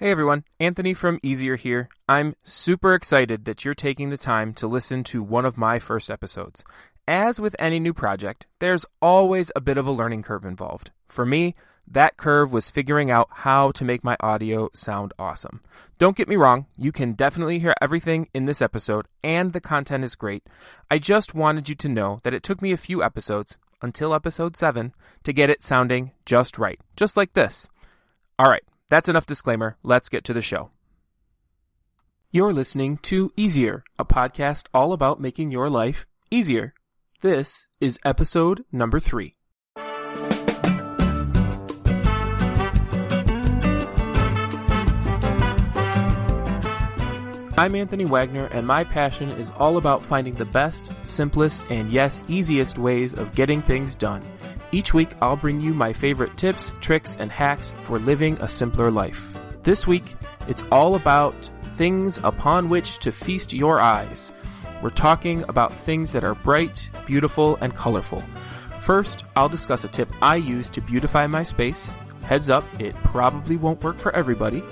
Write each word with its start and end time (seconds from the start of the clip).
Hey 0.00 0.10
everyone, 0.10 0.44
Anthony 0.58 0.94
from 0.94 1.20
Easier 1.22 1.56
here. 1.56 1.90
I'm 2.08 2.34
super 2.42 2.94
excited 2.94 3.44
that 3.44 3.66
you're 3.66 3.74
taking 3.74 4.08
the 4.08 4.16
time 4.16 4.54
to 4.54 4.66
listen 4.66 5.04
to 5.04 5.22
one 5.22 5.44
of 5.44 5.58
my 5.58 5.78
first 5.78 6.08
episodes. 6.08 6.64
As 7.06 7.38
with 7.38 7.54
any 7.58 7.78
new 7.78 7.92
project, 7.92 8.46
there's 8.60 8.86
always 9.02 9.52
a 9.54 9.60
bit 9.60 9.76
of 9.76 9.86
a 9.86 9.92
learning 9.92 10.22
curve 10.22 10.46
involved. 10.46 10.90
For 11.10 11.26
me, 11.26 11.54
that 11.86 12.16
curve 12.16 12.50
was 12.50 12.70
figuring 12.70 13.10
out 13.10 13.28
how 13.30 13.72
to 13.72 13.84
make 13.84 14.02
my 14.02 14.16
audio 14.20 14.70
sound 14.72 15.12
awesome. 15.18 15.60
Don't 15.98 16.16
get 16.16 16.30
me 16.30 16.36
wrong, 16.36 16.64
you 16.78 16.92
can 16.92 17.12
definitely 17.12 17.58
hear 17.58 17.74
everything 17.82 18.26
in 18.32 18.46
this 18.46 18.62
episode, 18.62 19.06
and 19.22 19.52
the 19.52 19.60
content 19.60 20.02
is 20.02 20.14
great. 20.14 20.44
I 20.90 20.98
just 20.98 21.34
wanted 21.34 21.68
you 21.68 21.74
to 21.74 21.90
know 21.90 22.20
that 22.22 22.32
it 22.32 22.42
took 22.42 22.62
me 22.62 22.72
a 22.72 22.78
few 22.78 23.02
episodes, 23.02 23.58
until 23.82 24.14
episode 24.14 24.56
7, 24.56 24.94
to 25.24 25.32
get 25.34 25.50
it 25.50 25.62
sounding 25.62 26.12
just 26.24 26.56
right, 26.56 26.80
just 26.96 27.18
like 27.18 27.34
this. 27.34 27.68
Alright, 28.40 28.64
that's 28.90 29.08
enough 29.08 29.24
disclaimer. 29.24 29.78
Let's 29.82 30.10
get 30.10 30.24
to 30.24 30.34
the 30.34 30.42
show. 30.42 30.70
You're 32.32 32.52
listening 32.52 32.98
to 32.98 33.32
Easier, 33.36 33.82
a 33.98 34.04
podcast 34.04 34.66
all 34.74 34.92
about 34.92 35.20
making 35.20 35.50
your 35.50 35.70
life 35.70 36.06
easier. 36.30 36.74
This 37.22 37.66
is 37.80 37.98
episode 38.04 38.64
number 38.70 39.00
three. 39.00 39.36
I'm 47.58 47.74
Anthony 47.74 48.06
Wagner, 48.06 48.46
and 48.52 48.66
my 48.66 48.84
passion 48.84 49.28
is 49.30 49.50
all 49.58 49.76
about 49.76 50.02
finding 50.02 50.34
the 50.34 50.46
best, 50.46 50.94
simplest, 51.02 51.70
and 51.70 51.90
yes, 51.90 52.22
easiest 52.26 52.78
ways 52.78 53.12
of 53.12 53.34
getting 53.34 53.60
things 53.60 53.96
done. 53.96 54.22
Each 54.72 54.94
week, 54.94 55.10
I'll 55.20 55.36
bring 55.36 55.60
you 55.60 55.74
my 55.74 55.92
favorite 55.92 56.36
tips, 56.36 56.72
tricks, 56.80 57.16
and 57.18 57.32
hacks 57.32 57.74
for 57.82 57.98
living 57.98 58.38
a 58.40 58.46
simpler 58.46 58.90
life. 58.90 59.36
This 59.64 59.86
week, 59.86 60.14
it's 60.46 60.62
all 60.70 60.94
about 60.94 61.50
things 61.74 62.18
upon 62.22 62.68
which 62.68 62.98
to 63.00 63.10
feast 63.10 63.52
your 63.52 63.80
eyes. 63.80 64.32
We're 64.80 64.90
talking 64.90 65.44
about 65.48 65.74
things 65.74 66.12
that 66.12 66.24
are 66.24 66.36
bright, 66.36 66.88
beautiful, 67.04 67.56
and 67.56 67.74
colorful. 67.74 68.22
First, 68.80 69.24
I'll 69.36 69.48
discuss 69.48 69.82
a 69.84 69.88
tip 69.88 70.08
I 70.22 70.36
use 70.36 70.68
to 70.70 70.80
beautify 70.80 71.26
my 71.26 71.42
space. 71.42 71.90
Heads 72.22 72.48
up, 72.48 72.64
it 72.80 72.94
probably 73.02 73.56
won't 73.56 73.82
work 73.82 73.98
for 73.98 74.14
everybody. 74.14 74.62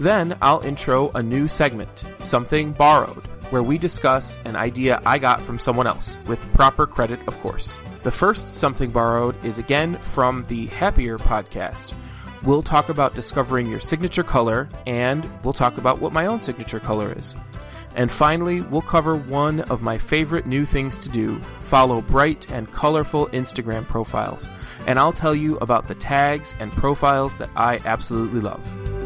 Then 0.00 0.36
I'll 0.42 0.60
intro 0.60 1.10
a 1.10 1.22
new 1.22 1.48
segment, 1.48 2.04
Something 2.20 2.72
Borrowed, 2.72 3.26
where 3.50 3.62
we 3.62 3.78
discuss 3.78 4.38
an 4.44 4.56
idea 4.56 5.00
I 5.06 5.18
got 5.18 5.40
from 5.42 5.58
someone 5.58 5.86
else, 5.86 6.18
with 6.26 6.40
proper 6.54 6.86
credit, 6.86 7.20
of 7.28 7.38
course. 7.40 7.80
The 8.04 8.12
first 8.12 8.54
Something 8.54 8.90
Borrowed 8.90 9.44
is 9.44 9.58
again 9.58 9.96
from 9.96 10.44
the 10.44 10.66
Happier 10.66 11.18
podcast. 11.18 11.94
We'll 12.44 12.62
talk 12.62 12.90
about 12.90 13.16
discovering 13.16 13.66
your 13.66 13.80
signature 13.80 14.22
color, 14.22 14.68
and 14.86 15.28
we'll 15.42 15.52
talk 15.52 15.78
about 15.78 15.98
what 15.98 16.12
my 16.12 16.26
own 16.26 16.40
signature 16.40 16.78
color 16.78 17.12
is. 17.12 17.36
And 17.96 18.10
finally, 18.12 18.60
we'll 18.60 18.82
cover 18.82 19.16
one 19.16 19.62
of 19.62 19.82
my 19.82 19.98
favorite 19.98 20.46
new 20.46 20.64
things 20.64 20.96
to 20.98 21.08
do 21.08 21.40
follow 21.62 22.00
bright 22.00 22.48
and 22.52 22.70
colorful 22.70 23.26
Instagram 23.28 23.84
profiles. 23.84 24.48
And 24.86 25.00
I'll 25.00 25.12
tell 25.12 25.34
you 25.34 25.56
about 25.58 25.88
the 25.88 25.96
tags 25.96 26.54
and 26.60 26.70
profiles 26.70 27.36
that 27.38 27.50
I 27.56 27.80
absolutely 27.84 28.40
love. 28.40 28.97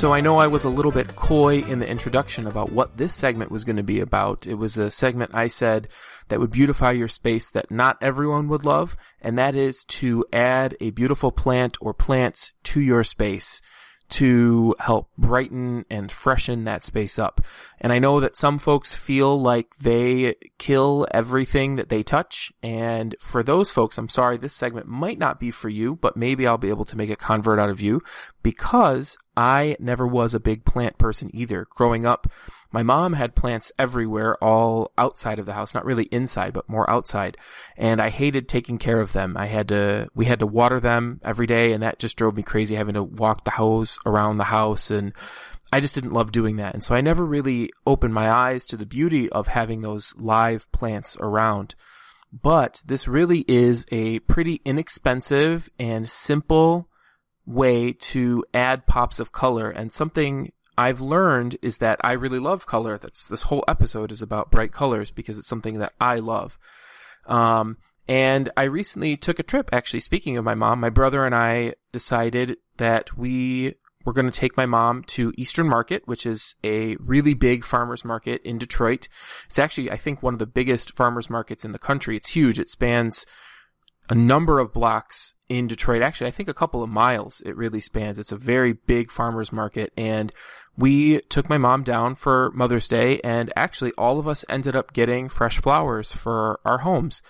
So 0.00 0.14
I 0.14 0.22
know 0.22 0.38
I 0.38 0.46
was 0.46 0.64
a 0.64 0.70
little 0.70 0.92
bit 0.92 1.14
coy 1.14 1.58
in 1.58 1.78
the 1.78 1.86
introduction 1.86 2.46
about 2.46 2.72
what 2.72 2.96
this 2.96 3.14
segment 3.14 3.50
was 3.50 3.64
going 3.64 3.76
to 3.76 3.82
be 3.82 4.00
about. 4.00 4.46
It 4.46 4.54
was 4.54 4.78
a 4.78 4.90
segment 4.90 5.34
I 5.34 5.48
said 5.48 5.88
that 6.28 6.40
would 6.40 6.50
beautify 6.50 6.92
your 6.92 7.06
space 7.06 7.50
that 7.50 7.70
not 7.70 7.98
everyone 8.00 8.48
would 8.48 8.64
love, 8.64 8.96
and 9.20 9.36
that 9.36 9.54
is 9.54 9.84
to 9.84 10.24
add 10.32 10.74
a 10.80 10.88
beautiful 10.92 11.30
plant 11.30 11.76
or 11.82 11.92
plants 11.92 12.54
to 12.62 12.80
your 12.80 13.04
space 13.04 13.60
to 14.08 14.74
help 14.78 15.10
brighten 15.18 15.84
and 15.90 16.10
freshen 16.10 16.64
that 16.64 16.82
space 16.82 17.18
up. 17.18 17.42
And 17.80 17.92
I 17.92 17.98
know 17.98 18.20
that 18.20 18.36
some 18.36 18.58
folks 18.58 18.94
feel 18.94 19.40
like 19.40 19.76
they 19.78 20.34
kill 20.58 21.06
everything 21.12 21.76
that 21.76 21.88
they 21.88 22.02
touch. 22.02 22.52
And 22.62 23.16
for 23.20 23.42
those 23.42 23.70
folks, 23.70 23.96
I'm 23.96 24.10
sorry, 24.10 24.36
this 24.36 24.54
segment 24.54 24.86
might 24.86 25.18
not 25.18 25.40
be 25.40 25.50
for 25.50 25.70
you, 25.70 25.96
but 25.96 26.16
maybe 26.16 26.46
I'll 26.46 26.58
be 26.58 26.68
able 26.68 26.84
to 26.84 26.96
make 26.96 27.10
a 27.10 27.16
convert 27.16 27.58
out 27.58 27.70
of 27.70 27.80
you 27.80 28.02
because 28.42 29.16
I 29.34 29.76
never 29.80 30.06
was 30.06 30.34
a 30.34 30.40
big 30.40 30.66
plant 30.66 30.98
person 30.98 31.30
either. 31.32 31.66
Growing 31.70 32.04
up, 32.04 32.30
my 32.72 32.82
mom 32.82 33.14
had 33.14 33.34
plants 33.34 33.72
everywhere, 33.78 34.36
all 34.44 34.92
outside 34.98 35.38
of 35.38 35.46
the 35.46 35.54
house, 35.54 35.74
not 35.74 35.84
really 35.84 36.04
inside, 36.04 36.52
but 36.52 36.68
more 36.68 36.88
outside. 36.90 37.36
And 37.76 38.00
I 38.00 38.10
hated 38.10 38.48
taking 38.48 38.76
care 38.76 39.00
of 39.00 39.12
them. 39.12 39.36
I 39.36 39.46
had 39.46 39.68
to, 39.68 40.08
we 40.14 40.26
had 40.26 40.40
to 40.40 40.46
water 40.46 40.78
them 40.78 41.20
every 41.24 41.46
day 41.46 41.72
and 41.72 41.82
that 41.82 41.98
just 41.98 42.16
drove 42.16 42.36
me 42.36 42.42
crazy 42.42 42.74
having 42.74 42.94
to 42.94 43.02
walk 43.02 43.44
the 43.44 43.52
hose 43.52 43.98
around 44.04 44.36
the 44.36 44.44
house 44.44 44.90
and 44.90 45.14
I 45.72 45.80
just 45.80 45.94
didn't 45.94 46.12
love 46.12 46.32
doing 46.32 46.56
that. 46.56 46.74
And 46.74 46.82
so 46.82 46.94
I 46.94 47.00
never 47.00 47.24
really 47.24 47.70
opened 47.86 48.14
my 48.14 48.30
eyes 48.30 48.66
to 48.66 48.76
the 48.76 48.86
beauty 48.86 49.28
of 49.30 49.48
having 49.48 49.82
those 49.82 50.14
live 50.16 50.70
plants 50.72 51.16
around. 51.20 51.74
But 52.32 52.82
this 52.84 53.08
really 53.08 53.44
is 53.48 53.86
a 53.90 54.20
pretty 54.20 54.60
inexpensive 54.64 55.68
and 55.78 56.08
simple 56.08 56.88
way 57.46 57.92
to 57.92 58.44
add 58.54 58.86
pops 58.86 59.18
of 59.18 59.32
color 59.32 59.70
and 59.70 59.92
something 59.92 60.52
I've 60.78 61.00
learned 61.00 61.58
is 61.60 61.78
that 61.78 62.00
I 62.02 62.12
really 62.12 62.38
love 62.38 62.66
color. 62.66 62.96
That's 62.96 63.28
this 63.28 63.42
whole 63.42 63.64
episode 63.68 64.10
is 64.10 64.22
about 64.22 64.50
bright 64.50 64.72
colors 64.72 65.10
because 65.10 65.36
it's 65.38 65.48
something 65.48 65.78
that 65.78 65.92
I 66.00 66.16
love. 66.16 66.58
Um, 67.26 67.76
and 68.08 68.50
I 68.56 68.62
recently 68.62 69.16
took 69.16 69.38
a 69.38 69.44
trip. 69.44 69.68
Actually, 69.72 70.00
speaking 70.00 70.38
of 70.38 70.44
my 70.44 70.54
mom, 70.54 70.80
my 70.80 70.88
brother 70.88 71.26
and 71.26 71.34
I 71.34 71.74
decided 71.92 72.56
that 72.78 73.16
we 73.16 73.74
were 74.04 74.12
going 74.12 74.30
to 74.30 74.38
take 74.38 74.56
my 74.56 74.66
mom 74.66 75.02
to 75.04 75.32
Eastern 75.36 75.68
Market, 75.68 76.02
which 76.06 76.24
is 76.24 76.54
a 76.64 76.96
really 76.96 77.34
big 77.34 77.64
farmers 77.64 78.04
market 78.04 78.42
in 78.42 78.58
Detroit. 78.58 79.08
It's 79.46 79.58
actually, 79.58 79.90
I 79.90 79.96
think, 79.96 80.22
one 80.22 80.34
of 80.34 80.38
the 80.38 80.46
biggest 80.46 80.96
farmers 80.96 81.28
markets 81.28 81.64
in 81.64 81.72
the 81.72 81.78
country. 81.78 82.16
It's 82.16 82.30
huge. 82.30 82.58
It 82.58 82.70
spans 82.70 83.26
a 84.08 84.14
number 84.14 84.58
of 84.58 84.72
blocks 84.72 85.34
in 85.48 85.66
Detroit. 85.66 86.02
Actually, 86.02 86.26
I 86.26 86.32
think 86.32 86.48
a 86.48 86.54
couple 86.54 86.82
of 86.82 86.90
miles 86.90 87.40
it 87.46 87.56
really 87.56 87.80
spans. 87.80 88.18
It's 88.18 88.32
a 88.32 88.36
very 88.36 88.72
big 88.72 89.10
farmers 89.10 89.52
market 89.52 89.92
and 89.96 90.32
we 90.76 91.20
took 91.22 91.48
my 91.48 91.58
mom 91.58 91.84
down 91.84 92.16
for 92.16 92.50
Mother's 92.52 92.88
Day 92.88 93.20
and 93.22 93.52
actually 93.54 93.92
all 93.92 94.18
of 94.18 94.26
us 94.26 94.44
ended 94.48 94.74
up 94.74 94.92
getting 94.92 95.28
fresh 95.28 95.60
flowers 95.60 96.12
for 96.12 96.60
our 96.64 96.78
homes. 96.78 97.22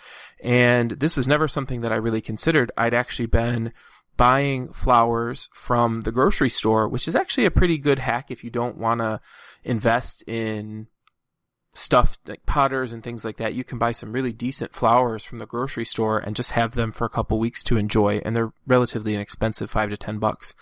And 0.42 0.92
this 0.92 1.16
was 1.16 1.28
never 1.28 1.48
something 1.48 1.82
that 1.82 1.92
I 1.92 1.96
really 1.96 2.22
considered. 2.22 2.72
I'd 2.78 2.94
actually 2.94 3.26
been 3.26 3.72
buying 4.20 4.70
flowers 4.70 5.48
from 5.54 6.02
the 6.02 6.12
grocery 6.12 6.50
store, 6.50 6.86
which 6.86 7.08
is 7.08 7.16
actually 7.16 7.46
a 7.46 7.50
pretty 7.50 7.78
good 7.78 7.98
hack 7.98 8.30
if 8.30 8.44
you 8.44 8.50
don't 8.50 8.76
want 8.76 9.00
to 9.00 9.18
invest 9.64 10.22
in 10.26 10.86
stuff 11.72 12.18
like 12.26 12.44
potters 12.44 12.92
and 12.92 13.02
things 13.02 13.24
like 13.24 13.38
that, 13.38 13.54
you 13.54 13.64
can 13.64 13.78
buy 13.78 13.92
some 13.92 14.12
really 14.12 14.34
decent 14.34 14.74
flowers 14.74 15.24
from 15.24 15.38
the 15.38 15.46
grocery 15.46 15.86
store 15.86 16.18
and 16.18 16.36
just 16.36 16.50
have 16.50 16.74
them 16.74 16.92
for 16.92 17.06
a 17.06 17.08
couple 17.08 17.38
weeks 17.38 17.64
to 17.64 17.78
enjoy. 17.78 18.20
And 18.22 18.36
they're 18.36 18.52
relatively 18.66 19.14
inexpensive, 19.14 19.70
five 19.70 19.88
to 19.88 19.96
ten 19.96 20.18
bucks. 20.18 20.54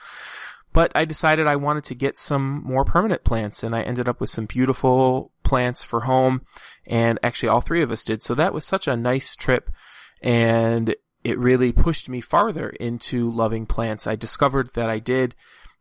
But 0.72 0.92
I 0.94 1.04
decided 1.04 1.48
I 1.48 1.56
wanted 1.56 1.82
to 1.84 1.96
get 1.96 2.16
some 2.16 2.62
more 2.62 2.84
permanent 2.84 3.25
plants 3.25 3.64
and 3.64 3.75
I 3.75 3.82
ended 3.82 4.08
up 4.08 4.20
with 4.20 4.30
some 4.30 4.46
beautiful 4.46 5.32
plants 5.42 5.82
for 5.82 6.02
home. 6.02 6.42
And 6.86 7.19
actually 7.25 7.48
all 7.48 7.60
three 7.60 7.82
of 7.82 7.90
us 7.90 8.04
did. 8.04 8.22
So 8.22 8.36
that 8.36 8.54
was 8.54 8.64
such 8.64 8.86
a 8.86 8.96
nice 8.96 9.34
trip 9.34 9.69
and 10.22 10.94
it 11.28 11.39
really 11.39 11.72
pushed 11.72 12.09
me 12.09 12.21
farther 12.21 12.71
into 12.71 13.31
loving 13.31 13.66
plants. 13.66 14.06
I 14.06 14.16
discovered 14.16 14.71
that 14.75 14.89
I 14.89 14.99
did 14.99 15.34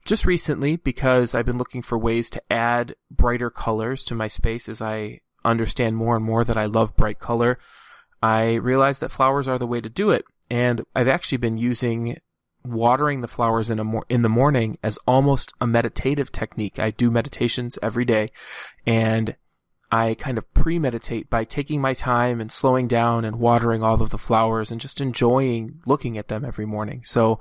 just 0.06 0.26
recently 0.26 0.76
because 0.76 1.34
I've 1.34 1.46
been 1.46 1.58
looking 1.58 1.82
for 1.82 1.98
ways 1.98 2.30
to 2.32 2.42
add 2.52 2.96
brighter 3.10 3.50
colors 3.50 4.04
to 4.06 4.16
my 4.16 4.28
space 4.28 4.68
as 4.68 4.82
I 4.82 5.22
understand 5.46 5.96
more 5.96 6.16
and 6.16 6.26
more 6.26 6.44
that 6.44 6.58
I 6.58 6.66
love 6.66 6.96
bright 6.96 7.20
color. 7.20 7.58
I 8.22 8.56
realized 8.56 9.02
that 9.02 9.12
flowers 9.12 9.48
are 9.48 9.58
the 9.58 9.68
way 9.68 9.80
to 9.80 9.90
do 9.90 10.12
it. 10.12 10.26
And 10.50 10.84
I've 10.96 11.08
actually 11.08 11.38
been 11.40 11.58
using 11.58 12.18
watering 12.64 13.22
the 13.22 13.28
flowers 13.28 13.70
in 13.70 13.80
a 13.80 13.84
mor- 13.84 14.06
in 14.10 14.22
the 14.22 14.30
morning 14.30 14.78
as 14.84 15.00
almost 15.08 15.54
a 15.62 15.68
meditative 15.68 16.32
technique. 16.32 16.80
I 16.80 16.92
do 16.92 17.10
meditations 17.10 17.80
every 17.82 18.06
day 18.06 18.30
and 18.86 19.36
I 19.92 20.16
kind 20.16 20.38
of 20.38 20.54
premeditate 20.54 21.30
by 21.30 21.46
taking 21.46 21.80
my 21.80 21.94
time 21.94 22.42
and 22.42 22.52
slowing 22.52 22.88
down 22.88 23.24
and 23.24 23.40
watering 23.40 23.84
all 23.84 24.02
of 24.02 24.10
the 24.10 24.18
flowers 24.18 24.72
and 24.72 24.82
just 24.82 25.00
enjoying 25.00 25.82
looking 25.86 26.18
at 26.18 26.28
them 26.28 26.44
every 26.44 26.66
morning. 26.66 27.04
So 27.06 27.40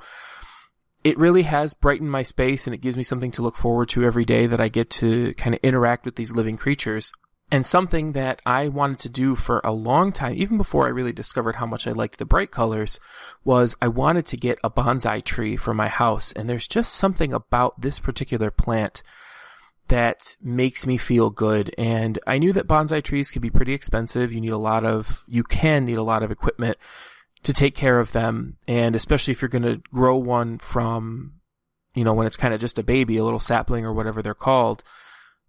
it 1.02 1.18
really 1.18 1.42
has 1.42 1.74
brightened 1.74 2.10
my 2.10 2.22
space 2.22 2.66
and 2.66 2.74
it 2.74 2.80
gives 2.80 2.96
me 2.96 3.02
something 3.02 3.30
to 3.32 3.42
look 3.42 3.56
forward 3.56 3.88
to 3.90 4.04
every 4.04 4.24
day 4.24 4.46
that 4.46 4.60
I 4.60 4.68
get 4.68 4.90
to 4.90 5.34
kind 5.34 5.54
of 5.54 5.60
interact 5.62 6.04
with 6.04 6.16
these 6.16 6.32
living 6.32 6.56
creatures. 6.56 7.12
And 7.50 7.64
something 7.64 8.12
that 8.12 8.42
I 8.44 8.66
wanted 8.66 8.98
to 9.00 9.08
do 9.08 9.36
for 9.36 9.60
a 9.62 9.72
long 9.72 10.10
time, 10.10 10.34
even 10.36 10.56
before 10.56 10.86
I 10.86 10.90
really 10.90 11.12
discovered 11.12 11.56
how 11.56 11.66
much 11.66 11.86
I 11.86 11.92
liked 11.92 12.18
the 12.18 12.24
bright 12.24 12.50
colors, 12.50 12.98
was 13.44 13.76
I 13.80 13.86
wanted 13.86 14.26
to 14.26 14.36
get 14.36 14.58
a 14.64 14.70
bonsai 14.70 15.22
tree 15.22 15.56
for 15.56 15.72
my 15.72 15.86
house. 15.86 16.32
And 16.32 16.50
there's 16.50 16.66
just 16.66 16.92
something 16.92 17.32
about 17.32 17.80
this 17.80 18.00
particular 18.00 18.50
plant 18.50 19.04
that 19.88 20.36
makes 20.40 20.86
me 20.86 20.96
feel 20.96 21.30
good. 21.30 21.74
And 21.78 22.18
I 22.26 22.38
knew 22.38 22.52
that 22.52 22.66
bonsai 22.66 23.02
trees 23.02 23.30
could 23.30 23.42
be 23.42 23.50
pretty 23.50 23.72
expensive. 23.72 24.32
You 24.32 24.40
need 24.40 24.52
a 24.52 24.58
lot 24.58 24.84
of, 24.84 25.24
you 25.26 25.44
can 25.44 25.84
need 25.84 25.98
a 25.98 26.02
lot 26.02 26.22
of 26.22 26.30
equipment 26.30 26.76
to 27.42 27.52
take 27.52 27.74
care 27.74 28.00
of 28.00 28.12
them. 28.12 28.56
And 28.66 28.96
especially 28.96 29.32
if 29.32 29.42
you're 29.42 29.48
going 29.48 29.62
to 29.62 29.82
grow 29.92 30.16
one 30.16 30.58
from, 30.58 31.34
you 31.94 32.04
know, 32.04 32.12
when 32.12 32.26
it's 32.26 32.36
kind 32.36 32.52
of 32.52 32.60
just 32.60 32.78
a 32.78 32.82
baby, 32.82 33.16
a 33.16 33.24
little 33.24 33.40
sapling 33.40 33.84
or 33.84 33.92
whatever 33.92 34.22
they're 34.22 34.34
called, 34.34 34.82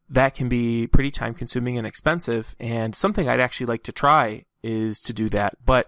that 0.10 0.36
can 0.36 0.48
be 0.48 0.88
pretty 0.88 1.12
time 1.12 1.33
consuming 1.33 1.78
and 1.78 1.88
expensive. 1.88 2.56
And 2.60 2.95
something 2.95 3.28
I'd 3.28 3.42
actually 3.42 3.66
like 3.66 3.83
to 3.83 3.92
try 3.92 4.45
is 4.63 5.01
to 5.01 5.13
do 5.13 5.30
that. 5.30 5.56
But 5.66 5.88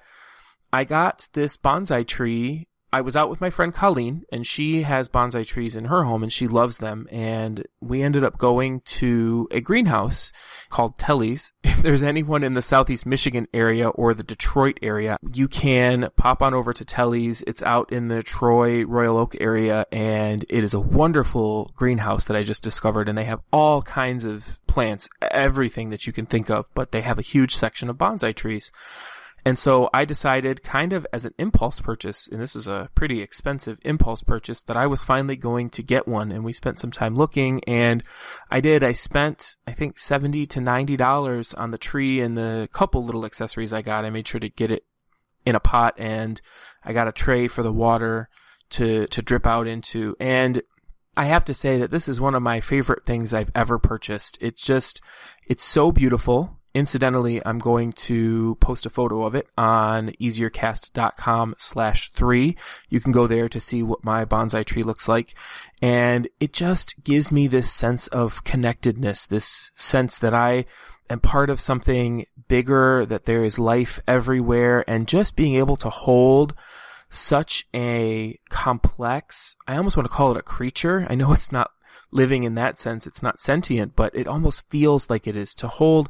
I 0.74 0.84
got 0.84 1.28
this 1.34 1.58
bonsai 1.58 2.06
tree 2.08 2.68
I 2.92 3.02
was 3.02 3.16
out 3.16 3.30
with 3.30 3.40
my 3.40 3.52
friend 3.52 3.74
Colleen, 3.74 4.24
and 4.32 4.48
she 4.48 4.82
has 4.82 5.08
bonsai 5.08 5.46
trees 5.46 5.76
in 5.76 5.86
her 5.86 6.06
home, 6.06 6.24
and 6.24 6.34
she 6.34 6.48
loves 6.48 6.80
them. 6.80 7.08
And 7.12 7.68
we 7.80 8.02
ended 8.02 8.24
up 8.24 8.40
going 8.40 8.82
to 8.82 9.48
a 9.52 9.62
greenhouse 9.62 10.32
called 10.70 10.98
Telly's. 10.98 11.52
If 11.80 11.84
there's 11.84 12.04
anyone 12.04 12.44
in 12.44 12.56
the 12.56 12.62
Southeast 12.62 13.06
Michigan 13.06 13.48
area 13.54 13.88
or 13.88 14.14
the 14.14 14.24
Detroit 14.24 14.78
area, 14.82 15.18
you 15.34 15.48
can 15.48 16.10
pop 16.18 16.42
on 16.42 16.54
over 16.54 16.74
to 16.74 16.84
Telly's. 16.84 17.42
It's 17.44 17.64
out 17.64 17.94
in 17.94 18.10
the 18.10 18.22
Troy 18.22 18.84
Royal 18.84 19.18
Oak 19.18 19.38
area, 19.40 19.86
and 19.90 20.44
it 20.50 20.62
is 20.62 20.74
a 20.74 20.80
wonderful 20.82 21.72
greenhouse 21.78 22.26
that 22.26 22.36
I 22.36 22.44
just 22.44 22.64
discovered. 22.64 23.08
And 23.08 23.18
they 23.18 23.24
have 23.24 23.40
all 23.54 23.82
kinds 23.82 24.26
of 24.26 24.60
plants, 24.68 25.08
everything 25.22 25.90
that 25.92 26.06
you 26.06 26.12
can 26.12 26.26
think 26.26 26.50
of, 26.50 26.68
but 26.74 26.92
they 26.92 27.02
have 27.02 27.18
a 27.18 27.22
huge 27.22 27.56
section 27.56 27.90
of 27.90 27.98
bonsai 27.98 28.36
trees. 28.36 28.74
And 29.46 29.58
so 29.58 29.90
I 29.94 30.06
decided 30.06 30.64
kind 30.64 30.94
of 30.94 31.08
as 31.14 31.26
an 31.26 31.34
impulse 31.38 31.80
purchase, 31.80 32.28
and 32.28 32.42
this 32.42 32.56
is 32.56 32.68
a 32.68 32.90
pretty 32.96 33.22
expensive 33.22 33.80
impulse 33.84 34.22
purchase, 34.22 34.62
that 34.64 34.78
I 34.78 34.88
was 34.88 35.04
finally 35.04 35.36
going 35.36 35.70
to 35.72 35.84
get 35.84 36.08
one. 36.08 36.32
And 36.32 36.44
we 36.44 36.54
spent 36.54 36.80
some 36.80 36.92
time 36.92 37.16
looking 37.16 37.64
and 37.66 38.04
I 38.52 38.60
did. 38.62 38.84
I 38.84 38.94
spent, 38.94 39.56
I 39.66 39.72
think 39.72 39.98
70 39.98 40.46
to 40.48 40.60
$90 40.60 41.58
on 41.58 41.72
the 41.72 41.78
tree 41.78 42.22
and 42.22 42.38
the 42.38 42.70
couple 42.74 43.04
little 43.06 43.26
accessories 43.26 43.74
I 43.74 43.82
got. 43.82 44.06
I 44.06 44.10
made 44.10 44.28
sure 44.28 44.40
to 44.40 44.50
get 44.50 44.72
it 44.72 44.86
in 45.46 45.56
a 45.56 45.60
pot 45.60 45.96
and 45.98 46.40
I 46.84 46.94
got 46.94 47.08
a 47.08 47.14
tray 47.14 47.48
for 47.48 47.64
the 47.64 47.74
water 47.74 48.30
to, 48.72 49.08
to 49.08 49.22
drip 49.22 49.48
out 49.48 49.68
into. 49.68 50.16
And 50.20 50.62
I 51.18 51.26
have 51.26 51.46
to 51.46 51.54
say 51.54 51.78
that 51.80 51.92
this 51.92 52.08
is 52.08 52.22
one 52.22 52.36
of 52.36 52.44
my 52.44 52.62
favorite 52.62 53.06
things 53.06 53.34
I've 53.34 53.52
ever 53.56 53.80
purchased. 53.80 54.38
It's 54.42 54.62
just, 54.62 55.02
it's 55.48 55.64
so 55.64 55.92
beautiful. 55.92 56.59
Incidentally, 56.74 57.42
I'm 57.46 57.58
going 57.58 57.92
to 57.94 58.56
post 58.62 58.86
a 58.86 58.92
photo 58.92 59.24
of 59.24 59.34
it 59.34 59.48
on 59.58 60.10
easiercast.com 60.22 61.56
slash 61.58 62.12
three. 62.14 62.56
You 62.90 63.02
can 63.02 63.12
go 63.12 63.26
there 63.26 63.50
to 63.50 63.60
see 63.60 63.82
what 63.82 64.04
my 64.04 64.24
bonsai 64.24 64.64
tree 64.66 64.84
looks 64.84 65.08
like. 65.08 65.34
And 65.82 66.30
it 66.40 66.54
just 66.54 67.04
gives 67.04 67.32
me 67.32 67.48
this 67.48 67.72
sense 67.72 68.08
of 68.08 68.44
connectedness, 68.44 69.26
this 69.26 69.72
sense 69.76 70.18
that 70.20 70.34
I 70.34 70.66
am 71.10 71.20
part 71.20 71.50
of 71.50 71.60
something 71.60 72.28
bigger, 72.48 73.06
that 73.06 73.26
there 73.26 73.44
is 73.44 73.58
life 73.58 74.00
everywhere, 74.08 74.84
and 74.88 75.08
just 75.08 75.36
being 75.36 75.56
able 75.56 75.78
to 75.78 75.90
hold 75.90 76.54
such 77.10 77.68
a 77.74 78.38
complex, 78.50 79.56
I 79.68 79.76
almost 79.76 79.98
want 79.98 80.06
to 80.08 80.14
call 80.14 80.32
it 80.32 80.38
a 80.38 80.44
creature. 80.44 81.08
I 81.10 81.16
know 81.16 81.34
it's 81.34 81.52
not 81.52 81.72
living 82.12 82.44
in 82.44 82.56
that 82.56 82.78
sense. 82.78 83.08
It's 83.08 83.24
not 83.24 83.40
sentient, 83.40 83.96
but 83.96 84.14
it 84.16 84.28
almost 84.28 84.70
feels 84.70 85.10
like 85.10 85.28
it 85.28 85.36
is 85.36 85.54
to 85.56 85.68
hold 85.68 86.10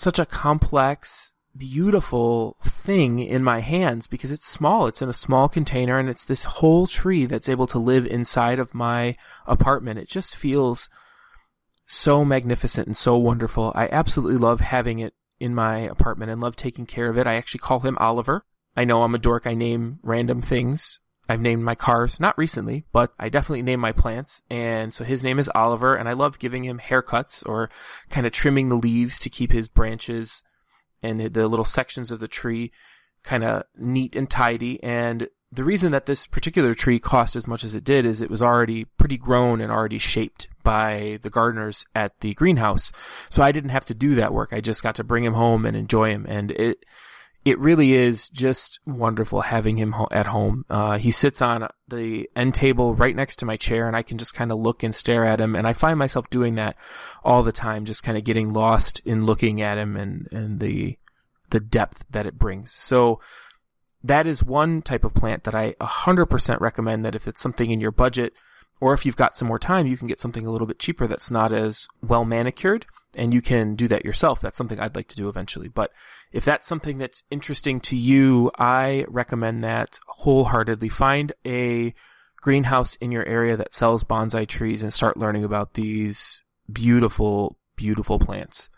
such 0.00 0.18
a 0.18 0.26
complex, 0.26 1.32
beautiful 1.56 2.56
thing 2.62 3.18
in 3.20 3.42
my 3.42 3.60
hands 3.60 4.06
because 4.06 4.30
it's 4.30 4.46
small. 4.46 4.86
It's 4.86 5.02
in 5.02 5.08
a 5.08 5.14
small 5.14 5.48
container 5.48 5.98
and 5.98 6.08
it's 6.08 6.24
this 6.24 6.44
whole 6.44 6.86
tree 6.86 7.26
that's 7.26 7.48
able 7.48 7.66
to 7.68 7.78
live 7.78 8.06
inside 8.06 8.58
of 8.58 8.74
my 8.74 9.16
apartment. 9.46 9.98
It 9.98 10.08
just 10.08 10.36
feels 10.36 10.88
so 11.86 12.24
magnificent 12.24 12.86
and 12.86 12.96
so 12.96 13.16
wonderful. 13.16 13.72
I 13.74 13.88
absolutely 13.88 14.38
love 14.38 14.60
having 14.60 15.00
it 15.00 15.14
in 15.40 15.54
my 15.54 15.78
apartment 15.78 16.30
and 16.30 16.40
love 16.40 16.54
taking 16.54 16.86
care 16.86 17.08
of 17.08 17.18
it. 17.18 17.26
I 17.26 17.34
actually 17.34 17.60
call 17.60 17.80
him 17.80 17.98
Oliver. 17.98 18.44
I 18.76 18.84
know 18.84 19.02
I'm 19.02 19.14
a 19.14 19.18
dork. 19.18 19.46
I 19.46 19.54
name 19.54 19.98
random 20.02 20.40
things. 20.40 21.00
I've 21.30 21.40
named 21.40 21.62
my 21.62 21.76
cars, 21.76 22.18
not 22.18 22.36
recently, 22.36 22.84
but 22.92 23.12
I 23.16 23.28
definitely 23.28 23.62
name 23.62 23.78
my 23.78 23.92
plants. 23.92 24.42
And 24.50 24.92
so 24.92 25.04
his 25.04 25.22
name 25.22 25.38
is 25.38 25.48
Oliver, 25.54 25.94
and 25.94 26.08
I 26.08 26.12
love 26.12 26.40
giving 26.40 26.64
him 26.64 26.80
haircuts 26.80 27.46
or 27.46 27.70
kind 28.08 28.26
of 28.26 28.32
trimming 28.32 28.68
the 28.68 28.74
leaves 28.74 29.20
to 29.20 29.30
keep 29.30 29.52
his 29.52 29.68
branches 29.68 30.42
and 31.04 31.20
the 31.20 31.46
little 31.46 31.64
sections 31.64 32.10
of 32.10 32.18
the 32.18 32.26
tree 32.26 32.72
kind 33.22 33.44
of 33.44 33.62
neat 33.78 34.16
and 34.16 34.28
tidy. 34.28 34.82
And 34.82 35.28
the 35.52 35.62
reason 35.62 35.92
that 35.92 36.06
this 36.06 36.26
particular 36.26 36.74
tree 36.74 36.98
cost 36.98 37.36
as 37.36 37.46
much 37.46 37.62
as 37.62 37.76
it 37.76 37.84
did 37.84 38.04
is 38.04 38.20
it 38.20 38.30
was 38.30 38.42
already 38.42 38.84
pretty 38.84 39.16
grown 39.16 39.60
and 39.60 39.70
already 39.70 39.98
shaped 39.98 40.48
by 40.64 41.20
the 41.22 41.30
gardeners 41.30 41.86
at 41.94 42.18
the 42.20 42.34
greenhouse. 42.34 42.90
So 43.28 43.40
I 43.40 43.52
didn't 43.52 43.70
have 43.70 43.86
to 43.86 43.94
do 43.94 44.16
that 44.16 44.34
work. 44.34 44.52
I 44.52 44.60
just 44.60 44.82
got 44.82 44.96
to 44.96 45.04
bring 45.04 45.24
him 45.24 45.34
home 45.34 45.64
and 45.64 45.76
enjoy 45.76 46.10
him. 46.10 46.26
And 46.28 46.50
it, 46.50 46.84
it 47.44 47.58
really 47.58 47.94
is 47.94 48.28
just 48.28 48.80
wonderful 48.84 49.40
having 49.40 49.78
him 49.78 49.94
at 50.10 50.26
home. 50.26 50.64
Uh, 50.68 50.98
he 50.98 51.10
sits 51.10 51.40
on 51.40 51.68
the 51.88 52.28
end 52.36 52.54
table 52.54 52.94
right 52.94 53.16
next 53.16 53.36
to 53.36 53.46
my 53.46 53.56
chair 53.56 53.86
and 53.86 53.96
I 53.96 54.02
can 54.02 54.18
just 54.18 54.34
kind 54.34 54.52
of 54.52 54.58
look 54.58 54.82
and 54.82 54.94
stare 54.94 55.24
at 55.24 55.40
him. 55.40 55.56
And 55.56 55.66
I 55.66 55.72
find 55.72 55.98
myself 55.98 56.28
doing 56.28 56.56
that 56.56 56.76
all 57.24 57.42
the 57.42 57.52
time, 57.52 57.86
just 57.86 58.02
kind 58.02 58.18
of 58.18 58.24
getting 58.24 58.52
lost 58.52 59.00
in 59.06 59.24
looking 59.24 59.62
at 59.62 59.78
him 59.78 59.96
and, 59.96 60.28
and 60.32 60.60
the, 60.60 60.98
the 61.48 61.60
depth 61.60 62.04
that 62.10 62.26
it 62.26 62.38
brings. 62.38 62.72
So 62.72 63.20
that 64.04 64.26
is 64.26 64.42
one 64.42 64.82
type 64.82 65.04
of 65.04 65.14
plant 65.14 65.44
that 65.44 65.54
I 65.54 65.72
100% 65.80 66.60
recommend 66.60 67.04
that 67.06 67.14
if 67.14 67.26
it's 67.26 67.40
something 67.40 67.70
in 67.70 67.80
your 67.80 67.90
budget 67.90 68.34
or 68.82 68.92
if 68.92 69.06
you've 69.06 69.16
got 69.16 69.34
some 69.34 69.48
more 69.48 69.58
time, 69.58 69.86
you 69.86 69.96
can 69.96 70.08
get 70.08 70.20
something 70.20 70.44
a 70.44 70.50
little 70.50 70.66
bit 70.66 70.78
cheaper 70.78 71.06
that's 71.06 71.30
not 71.30 71.52
as 71.52 71.88
well 72.02 72.26
manicured 72.26 72.84
and 73.14 73.34
you 73.34 73.42
can 73.42 73.74
do 73.74 73.88
that 73.88 74.04
yourself. 74.04 74.40
That's 74.40 74.56
something 74.56 74.78
I'd 74.78 74.94
like 74.94 75.08
to 75.08 75.16
do 75.16 75.28
eventually. 75.28 75.68
But 75.68 75.92
if 76.32 76.44
that's 76.44 76.66
something 76.66 76.98
that's 76.98 77.24
interesting 77.30 77.80
to 77.80 77.96
you, 77.96 78.50
I 78.58 79.04
recommend 79.08 79.64
that 79.64 79.98
wholeheartedly. 80.06 80.88
Find 80.88 81.32
a 81.46 81.94
greenhouse 82.36 82.94
in 82.96 83.12
your 83.12 83.24
area 83.26 83.56
that 83.56 83.74
sells 83.74 84.04
bonsai 84.04 84.46
trees 84.46 84.82
and 84.82 84.92
start 84.92 85.16
learning 85.16 85.44
about 85.44 85.74
these 85.74 86.42
beautiful, 86.72 87.58
beautiful 87.76 88.18
plants. 88.18 88.70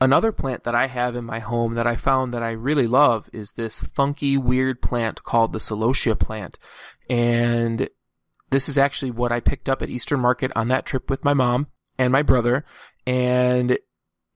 Another 0.00 0.32
plant 0.32 0.64
that 0.64 0.74
I 0.74 0.86
have 0.86 1.14
in 1.14 1.24
my 1.24 1.38
home 1.38 1.74
that 1.74 1.86
I 1.86 1.96
found 1.96 2.34
that 2.34 2.42
I 2.42 2.50
really 2.50 2.86
love 2.86 3.30
is 3.32 3.52
this 3.52 3.78
funky, 3.78 4.36
weird 4.36 4.82
plant 4.82 5.22
called 5.22 5.52
the 5.52 5.58
celosia 5.58 6.18
plant. 6.18 6.58
And 7.08 7.88
this 8.50 8.68
is 8.68 8.76
actually 8.76 9.12
what 9.12 9.32
I 9.32 9.40
picked 9.40 9.68
up 9.68 9.82
at 9.82 9.90
Eastern 9.90 10.20
Market 10.20 10.52
on 10.54 10.68
that 10.68 10.84
trip 10.84 11.08
with 11.08 11.24
my 11.24 11.32
mom 11.32 11.68
and 11.98 12.12
my 12.12 12.22
brother 12.22 12.64
and 13.06 13.78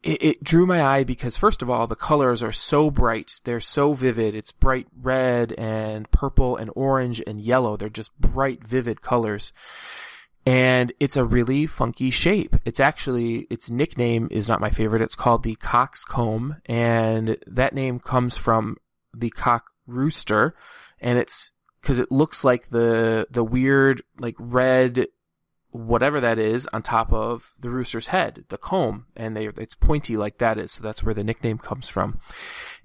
it, 0.02 0.22
it, 0.22 0.44
drew 0.44 0.66
my 0.66 0.82
eye 0.82 1.04
because 1.04 1.36
first 1.36 1.62
of 1.62 1.68
all, 1.68 1.86
the 1.86 1.96
colors 1.96 2.42
are 2.42 2.52
so 2.52 2.90
bright. 2.90 3.40
They're 3.44 3.60
so 3.60 3.92
vivid. 3.92 4.34
It's 4.34 4.52
bright 4.52 4.86
red 5.00 5.52
and 5.52 6.10
purple 6.10 6.56
and 6.56 6.70
orange 6.74 7.22
and 7.26 7.40
yellow. 7.40 7.76
They're 7.76 7.88
just 7.88 8.16
bright, 8.18 8.64
vivid 8.64 9.02
colors. 9.02 9.52
And 10.46 10.92
it's 11.00 11.16
a 11.16 11.24
really 11.24 11.66
funky 11.66 12.10
shape. 12.10 12.56
It's 12.64 12.80
actually, 12.80 13.46
its 13.50 13.70
nickname 13.70 14.28
is 14.30 14.48
not 14.48 14.60
my 14.60 14.70
favorite. 14.70 15.02
It's 15.02 15.16
called 15.16 15.42
the 15.42 15.56
coxcomb. 15.56 16.56
And 16.66 17.36
that 17.46 17.74
name 17.74 17.98
comes 17.98 18.36
from 18.36 18.76
the 19.14 19.30
cock 19.30 19.66
rooster. 19.86 20.54
And 21.00 21.18
it's 21.18 21.52
because 21.82 21.98
it 21.98 22.12
looks 22.12 22.44
like 22.44 22.70
the, 22.70 23.26
the 23.30 23.44
weird, 23.44 24.02
like 24.18 24.36
red 24.38 25.08
whatever 25.70 26.20
that 26.20 26.38
is 26.38 26.66
on 26.72 26.82
top 26.82 27.12
of 27.12 27.54
the 27.60 27.70
rooster's 27.70 28.08
head, 28.08 28.44
the 28.48 28.58
comb, 28.58 29.06
and 29.16 29.36
they 29.36 29.46
it's 29.46 29.74
pointy 29.74 30.16
like 30.16 30.38
that 30.38 30.58
is, 30.58 30.72
so 30.72 30.82
that's 30.82 31.02
where 31.02 31.14
the 31.14 31.24
nickname 31.24 31.58
comes 31.58 31.88
from. 31.88 32.18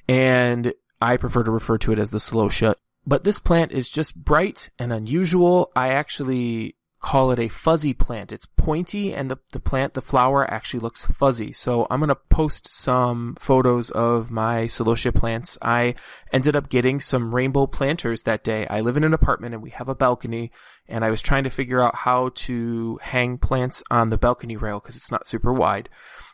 And 0.07 0.73
I 1.01 1.17
prefer 1.17 1.43
to 1.43 1.51
refer 1.51 1.77
to 1.79 1.91
it 1.91 1.99
as 1.99 2.11
the 2.11 2.17
celosia. 2.17 2.75
But 3.05 3.23
this 3.23 3.39
plant 3.39 3.71
is 3.71 3.89
just 3.89 4.23
bright 4.23 4.69
and 4.79 4.93
unusual. 4.93 5.71
I 5.75 5.89
actually 5.89 6.75
call 7.03 7.31
it 7.31 7.39
a 7.39 7.49
fuzzy 7.49 7.93
plant. 7.93 8.31
It's 8.31 8.45
pointy 8.45 9.13
and 9.13 9.29
the, 9.29 9.37
the 9.51 9.59
plant, 9.59 9.93
the 9.93 10.01
flower 10.01 10.49
actually 10.49 10.79
looks 10.79 11.05
fuzzy. 11.05 11.51
So 11.51 11.85
I'm 11.89 11.99
going 11.99 12.07
to 12.07 12.15
post 12.15 12.73
some 12.73 13.35
photos 13.37 13.91
of 13.91 14.31
my 14.31 14.63
celosia 14.63 15.13
plants. 15.13 15.57
I 15.61 15.95
ended 16.31 16.55
up 16.55 16.69
getting 16.69 17.01
some 17.01 17.35
rainbow 17.35 17.67
planters 17.67 18.23
that 18.23 18.45
day. 18.45 18.65
I 18.67 18.79
live 18.79 18.95
in 18.95 19.03
an 19.03 19.13
apartment 19.13 19.53
and 19.53 19.61
we 19.61 19.71
have 19.71 19.89
a 19.89 19.95
balcony 19.95 20.49
and 20.87 21.03
I 21.03 21.09
was 21.09 21.21
trying 21.21 21.43
to 21.43 21.49
figure 21.49 21.81
out 21.81 21.93
how 21.93 22.31
to 22.35 22.99
hang 23.01 23.37
plants 23.37 23.83
on 23.91 24.09
the 24.09 24.17
balcony 24.17 24.55
rail 24.55 24.79
because 24.79 24.95
it's 24.95 25.11
not 25.11 25.27
super 25.27 25.51
wide. 25.51 25.89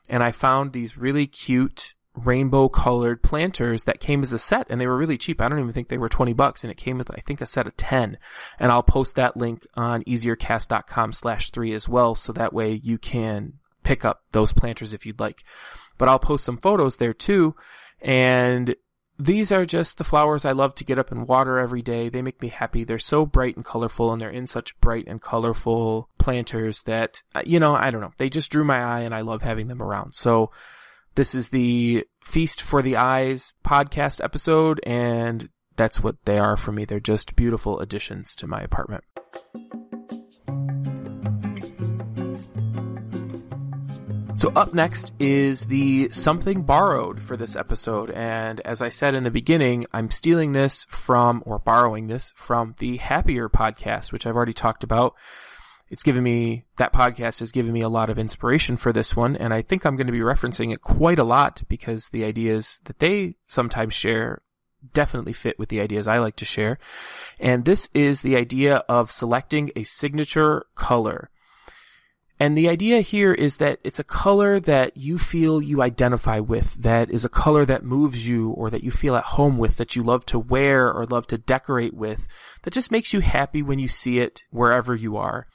And 0.07 0.21
I 0.21 0.31
found 0.31 0.71
these 0.71 0.97
really 0.97 1.25
cute 1.25 1.95
rainbow 2.25 2.69
colored 2.69 3.23
planters 3.23 3.83
that 3.85 3.99
came 3.99 4.21
as 4.21 4.33
a 4.33 4.39
set 4.39 4.67
and 4.69 4.79
they 4.79 4.87
were 4.87 4.97
really 4.97 5.17
cheap. 5.17 5.41
I 5.41 5.49
don't 5.49 5.59
even 5.59 5.73
think 5.73 5.89
they 5.89 5.97
were 5.97 6.09
20 6.09 6.33
bucks 6.33 6.63
and 6.63 6.71
it 6.71 6.77
came 6.77 6.97
with, 6.97 7.11
I 7.11 7.21
think, 7.21 7.41
a 7.41 7.45
set 7.45 7.67
of 7.67 7.77
10. 7.77 8.17
And 8.59 8.71
I'll 8.71 8.83
post 8.83 9.15
that 9.15 9.37
link 9.37 9.65
on 9.75 10.03
easiercast.com 10.03 11.13
slash 11.13 11.51
three 11.51 11.73
as 11.73 11.87
well. 11.87 12.15
So 12.15 12.33
that 12.33 12.53
way 12.53 12.73
you 12.73 12.97
can 12.97 13.53
pick 13.83 14.05
up 14.05 14.23
those 14.31 14.53
planters 14.53 14.93
if 14.93 15.05
you'd 15.05 15.19
like. 15.19 15.43
But 15.97 16.09
I'll 16.09 16.19
post 16.19 16.45
some 16.45 16.57
photos 16.57 16.97
there 16.97 17.13
too. 17.13 17.55
And 18.01 18.75
these 19.19 19.51
are 19.51 19.65
just 19.65 19.97
the 19.97 20.05
flowers 20.05 20.45
I 20.45 20.53
love 20.53 20.73
to 20.75 20.85
get 20.85 20.97
up 20.97 21.11
and 21.11 21.27
water 21.27 21.59
every 21.59 21.81
day. 21.81 22.07
They 22.07 22.21
make 22.21 22.41
me 22.41 22.47
happy. 22.47 22.85
They're 22.85 22.99
so 22.99 23.25
bright 23.25 23.57
and 23.57 23.65
colorful 23.65 24.13
and 24.13 24.21
they're 24.21 24.29
in 24.29 24.47
such 24.47 24.79
bright 24.79 25.05
and 25.07 25.21
colorful 25.21 26.09
planters 26.17 26.83
that, 26.83 27.21
uh, 27.35 27.41
you 27.45 27.59
know, 27.59 27.75
I 27.75 27.91
don't 27.91 27.99
know. 27.99 28.13
They 28.17 28.29
just 28.29 28.49
drew 28.49 28.63
my 28.63 28.81
eye 28.81 29.01
and 29.01 29.13
I 29.13 29.21
love 29.21 29.41
having 29.41 29.67
them 29.67 29.81
around. 29.81 30.13
So, 30.13 30.51
this 31.19 31.35
is 31.35 31.49
the 31.49 32.07
Feast 32.23 32.61
for 32.61 32.81
the 32.81 32.95
Eyes 32.95 33.51
podcast 33.61 34.23
episode, 34.23 34.79
and 34.83 35.49
that's 35.75 36.01
what 36.01 36.15
they 36.23 36.39
are 36.39 36.55
for 36.55 36.71
me. 36.71 36.85
They're 36.85 37.01
just 37.01 37.35
beautiful 37.35 37.77
additions 37.81 38.37
to 38.37 38.47
my 38.47 38.61
apartment. 38.61 39.03
So 44.37 44.53
up 44.55 44.73
next 44.73 45.11
is 45.19 45.65
the 45.65 46.07
something 46.13 46.61
borrowed 46.61 47.21
for 47.21 47.35
this 47.35 47.57
episode. 47.57 48.11
And 48.11 48.61
as 48.61 48.81
I 48.81 48.87
said 48.87 49.13
in 49.13 49.25
the 49.25 49.29
beginning, 49.29 49.87
I'm 49.91 50.11
stealing 50.11 50.53
this 50.53 50.85
from, 50.87 51.43
or 51.45 51.59
borrowing 51.59 52.07
this 52.07 52.31
from 52.37 52.75
the 52.77 52.95
Happier 52.95 53.49
podcast, 53.49 54.13
which 54.13 54.25
I've 54.25 54.37
already 54.37 54.53
talked 54.53 54.85
about. 54.85 55.15
It's 55.89 56.03
given 56.03 56.23
me, 56.23 56.65
that 56.77 56.93
podcast 56.93 57.39
has 57.39 57.51
given 57.51 57.73
me 57.73 57.81
a 57.81 57.89
lot 57.89 58.09
of 58.09 58.19
inspiration 58.19 58.77
for 58.77 58.93
this 58.93 59.15
one. 59.15 59.35
And 59.35 59.53
I 59.53 59.61
think 59.61 59.85
I'm 59.85 59.95
going 59.95 60.07
to 60.07 60.13
be 60.13 60.19
referencing 60.19 60.71
it 60.73 60.81
quite 60.81 61.19
a 61.19 61.23
lot 61.23 61.63
because 61.67 62.09
the 62.09 62.23
ideas 62.23 62.81
that 62.85 62.99
they 62.99 63.35
sometimes 63.47 63.93
share 63.93 64.41
definitely 64.93 65.33
fit 65.33 65.59
with 65.59 65.69
the 65.69 65.81
ideas 65.81 66.07
I 66.07 66.19
like 66.19 66.35
to 66.37 66.45
share. 66.45 66.77
And 67.39 67.65
this 67.65 67.89
is 67.93 68.21
the 68.21 68.35
idea 68.35 68.77
of 68.87 69.11
selecting 69.11 69.71
a 69.75 69.83
signature 69.83 70.65
color. 70.75 71.29
And 72.41 72.57
the 72.57 72.69
idea 72.69 73.01
here 73.01 73.33
is 73.33 73.57
that 73.57 73.79
it's 73.83 73.99
a 73.99 74.03
color 74.03 74.61
that 74.61 74.95
you 74.95 75.17
feel 75.17 75.61
you 75.61 75.81
identify 75.81 76.39
with, 76.39 76.75
that 76.75 77.09
is 77.09 77.25
a 77.25 77.29
color 77.29 77.65
that 77.65 77.83
moves 77.83 78.29
you 78.29 78.51
or 78.51 78.69
that 78.69 78.83
you 78.83 78.91
feel 78.91 79.17
at 79.17 79.25
home 79.25 79.57
with, 79.57 79.75
that 79.75 79.97
you 79.97 80.03
love 80.03 80.25
to 80.27 80.39
wear 80.39 80.89
or 80.89 81.05
love 81.05 81.27
to 81.27 81.37
decorate 81.37 81.93
with, 81.93 82.27
that 82.61 82.71
just 82.71 82.91
makes 82.91 83.11
you 83.11 83.19
happy 83.19 83.61
when 83.61 83.77
you 83.77 83.89
see 83.89 84.19
it 84.19 84.43
wherever 84.51 84.95
you 84.95 85.17
are. 85.17 85.47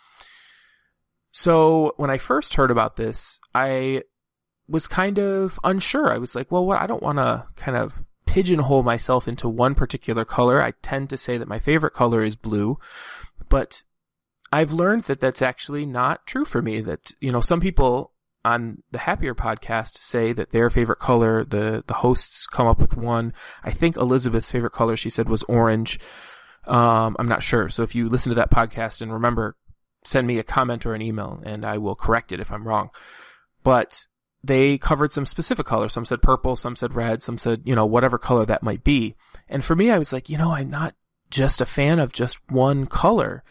So 1.35 1.95
when 1.97 2.11
I 2.11 2.19
first 2.19 2.55
heard 2.55 2.71
about 2.71 2.95
this, 2.95 3.41
I 3.53 4.05
was 4.69 4.87
kind 4.87 5.19
of 5.19 5.59
unsure. 5.65 6.11
I 6.11 6.19
was 6.19 6.37
like, 6.37 6.51
well, 6.53 6.65
what? 6.65 6.81
I 6.81 6.87
don't 6.87 7.03
want 7.03 7.19
to 7.19 7.47
kind 7.57 7.77
of 7.77 8.05
pigeonhole 8.25 8.85
myself 8.85 9.27
into 9.27 9.49
one 9.49 9.75
particular 9.75 10.25
color. 10.25 10.63
I 10.63 10.75
tend 10.81 11.11
to 11.11 11.19
say 11.19 11.37
that 11.37 11.49
my 11.49 11.59
favorite 11.59 11.93
color 11.93 12.23
is 12.23 12.37
blue, 12.37 12.79
but 13.49 13.83
I've 14.53 14.73
learned 14.73 15.03
that 15.05 15.19
that's 15.19 15.43
actually 15.43 15.85
not 15.85 16.25
true 16.25 16.45
for 16.45 16.63
me. 16.63 16.81
That, 16.81 17.11
you 17.21 17.33
know, 17.33 17.41
some 17.41 17.61
people 17.61 18.13
on 18.45 18.85
the 18.93 18.99
Happier 18.99 19.35
podcast 19.35 19.97
say 19.97 20.33
that 20.33 20.51
their 20.51 20.71
favorite 20.71 21.01
color, 21.01 21.45
the, 21.45 21.83
the 21.89 21.95
hosts 21.95 22.47
come 22.47 22.69
up 22.69 22.79
with 22.79 22.97
one. 22.97 23.33
I 23.65 23.73
think 23.73 23.97
Elizabeth's 23.97 24.53
favorite 24.53 24.73
color, 24.73 24.97
she 24.97 25.11
said, 25.11 25.29
was 25.29 25.43
orange. 25.45 25.99
Um, 26.69 27.17
I'm 27.19 27.29
not 27.29 27.43
sure. 27.43 27.69
So 27.69 27.83
if 27.83 27.97
you 27.97 28.09
listen 28.09 28.31
to 28.31 28.37
that 28.37 28.53
podcast 28.53 29.03
and 29.03 29.13
remember, 29.13 29.57
send 30.05 30.27
me 30.27 30.39
a 30.39 30.45
comment 30.45 30.87
or 30.87 30.95
an 30.95 31.03
email 31.03 31.41
and 31.45 31.65
I 31.65 31.79
will 31.79 31.95
correct 31.95 32.33
it 32.33 32.41
if 32.41 32.53
I'm 32.53 32.67
wrong. 32.67 32.91
But 33.63 34.07
they 34.43 34.77
covered 34.77 35.13
some 35.13 35.27
specific 35.27 35.67
colors. 35.67 35.95
Some 35.95 36.05
said 36.05 36.21
purple, 36.21 36.55
some 36.57 36.77
said 36.77 36.95
red, 36.95 37.23
some 37.23 37.39
said, 37.39 37.63
you 37.65 37.75
know, 37.75 37.87
whatever 37.87 38.19
color 38.19 38.45
that 38.45 38.63
might 38.63 38.85
be. 38.85 39.17
And 39.49 39.65
for 39.65 39.75
me, 39.75 39.91
I 39.91 39.99
was 39.99 40.13
like, 40.13 40.29
you 40.29 40.37
know, 40.37 40.53
I'm 40.53 40.71
not 40.71 40.95
just 41.31 41.61
a 41.61 41.67
fan 41.67 41.99
of 41.99 42.13
just 42.13 42.39
one 42.51 42.87
color. 42.87 43.43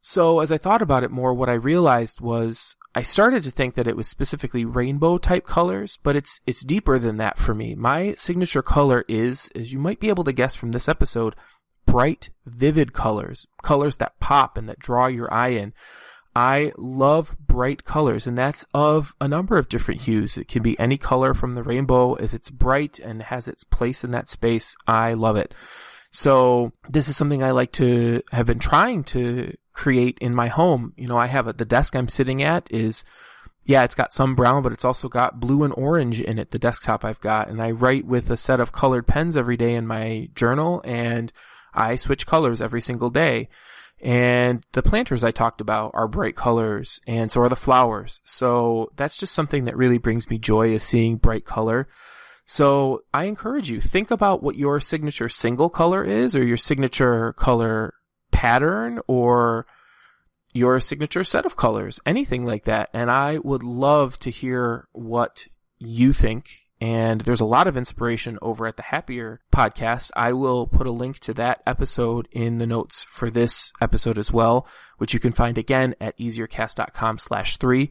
So 0.00 0.40
as 0.40 0.52
I 0.52 0.58
thought 0.58 0.82
about 0.82 1.02
it 1.02 1.10
more, 1.10 1.34
what 1.34 1.48
I 1.48 1.54
realized 1.54 2.20
was 2.20 2.76
I 2.94 3.02
started 3.02 3.42
to 3.42 3.50
think 3.50 3.74
that 3.74 3.88
it 3.88 3.96
was 3.96 4.08
specifically 4.08 4.64
rainbow 4.64 5.18
type 5.18 5.46
colors, 5.46 5.98
but 6.02 6.14
it's 6.14 6.40
it's 6.46 6.64
deeper 6.64 6.98
than 6.98 7.16
that 7.16 7.38
for 7.38 7.54
me. 7.54 7.74
My 7.74 8.14
signature 8.14 8.62
color 8.62 9.04
is, 9.08 9.50
as 9.54 9.72
you 9.72 9.78
might 9.78 9.98
be 9.98 10.08
able 10.08 10.24
to 10.24 10.32
guess 10.32 10.54
from 10.54 10.72
this 10.72 10.88
episode, 10.88 11.34
bright, 11.86 12.30
vivid 12.44 12.92
colors, 12.92 13.46
colors 13.62 13.96
that 13.96 14.18
pop 14.20 14.58
and 14.58 14.68
that 14.68 14.78
draw 14.78 15.06
your 15.06 15.32
eye 15.32 15.48
in. 15.48 15.72
I 16.34 16.72
love 16.76 17.34
bright 17.38 17.86
colors, 17.86 18.26
and 18.26 18.36
that's 18.36 18.66
of 18.74 19.14
a 19.22 19.26
number 19.26 19.56
of 19.56 19.70
different 19.70 20.02
hues. 20.02 20.36
It 20.36 20.48
can 20.48 20.62
be 20.62 20.78
any 20.78 20.98
color 20.98 21.32
from 21.32 21.54
the 21.54 21.62
rainbow. 21.62 22.14
If 22.16 22.34
it's 22.34 22.50
bright 22.50 22.98
and 22.98 23.22
has 23.22 23.48
its 23.48 23.64
place 23.64 24.04
in 24.04 24.10
that 24.10 24.28
space, 24.28 24.76
I 24.86 25.14
love 25.14 25.36
it. 25.36 25.54
So 26.10 26.72
this 26.90 27.08
is 27.08 27.16
something 27.16 27.42
I 27.42 27.52
like 27.52 27.72
to 27.72 28.22
have 28.32 28.44
been 28.44 28.58
trying 28.58 29.04
to 29.04 29.54
create 29.72 30.18
in 30.20 30.34
my 30.34 30.48
home. 30.48 30.92
You 30.96 31.08
know, 31.08 31.16
I 31.16 31.26
have 31.26 31.46
a, 31.46 31.54
the 31.54 31.64
desk 31.64 31.96
I'm 31.96 32.08
sitting 32.08 32.42
at 32.42 32.70
is, 32.70 33.02
yeah, 33.64 33.84
it's 33.84 33.94
got 33.94 34.12
some 34.12 34.34
brown, 34.34 34.62
but 34.62 34.72
it's 34.72 34.84
also 34.84 35.08
got 35.08 35.40
blue 35.40 35.64
and 35.64 35.72
orange 35.74 36.20
in 36.20 36.38
it, 36.38 36.50
the 36.50 36.58
desktop 36.58 37.02
I've 37.02 37.20
got. 37.20 37.48
And 37.48 37.62
I 37.62 37.70
write 37.70 38.04
with 38.04 38.30
a 38.30 38.36
set 38.36 38.60
of 38.60 38.72
colored 38.72 39.06
pens 39.06 39.38
every 39.38 39.56
day 39.56 39.74
in 39.74 39.86
my 39.86 40.28
journal 40.34 40.82
and 40.84 41.32
I 41.76 41.96
switch 41.96 42.26
colors 42.26 42.60
every 42.60 42.80
single 42.80 43.10
day. 43.10 43.48
And 44.02 44.64
the 44.72 44.82
planters 44.82 45.24
I 45.24 45.30
talked 45.30 45.60
about 45.60 45.92
are 45.94 46.06
bright 46.06 46.36
colors 46.36 47.00
and 47.06 47.30
so 47.30 47.40
are 47.40 47.48
the 47.48 47.56
flowers. 47.56 48.20
So 48.24 48.90
that's 48.96 49.16
just 49.16 49.34
something 49.34 49.64
that 49.64 49.76
really 49.76 49.98
brings 49.98 50.28
me 50.28 50.38
joy 50.38 50.68
is 50.72 50.82
seeing 50.82 51.16
bright 51.16 51.46
color. 51.46 51.88
So 52.44 53.00
I 53.12 53.24
encourage 53.24 53.70
you, 53.70 53.80
think 53.80 54.10
about 54.10 54.42
what 54.42 54.56
your 54.56 54.80
signature 54.80 55.28
single 55.28 55.70
color 55.70 56.04
is 56.04 56.36
or 56.36 56.44
your 56.44 56.56
signature 56.56 57.32
color 57.32 57.94
pattern 58.30 59.00
or 59.08 59.66
your 60.52 60.78
signature 60.78 61.24
set 61.24 61.46
of 61.46 61.56
colors, 61.56 61.98
anything 62.06 62.44
like 62.44 62.64
that. 62.64 62.90
And 62.92 63.10
I 63.10 63.38
would 63.38 63.62
love 63.62 64.18
to 64.20 64.30
hear 64.30 64.88
what 64.92 65.46
you 65.78 66.12
think. 66.12 66.65
And 66.80 67.22
there's 67.22 67.40
a 67.40 67.46
lot 67.46 67.66
of 67.66 67.76
inspiration 67.76 68.38
over 68.42 68.66
at 68.66 68.76
the 68.76 68.82
Happier 68.82 69.40
podcast. 69.50 70.10
I 70.14 70.32
will 70.32 70.66
put 70.66 70.86
a 70.86 70.92
link 70.92 71.18
to 71.20 71.32
that 71.34 71.62
episode 71.66 72.28
in 72.30 72.58
the 72.58 72.66
notes 72.66 73.02
for 73.02 73.30
this 73.30 73.72
episode 73.80 74.18
as 74.18 74.30
well, 74.30 74.68
which 74.98 75.14
you 75.14 75.20
can 75.20 75.32
find 75.32 75.56
again 75.56 75.94
at 76.00 76.18
easiercast.com 76.18 77.18
slash 77.18 77.56
three. 77.56 77.90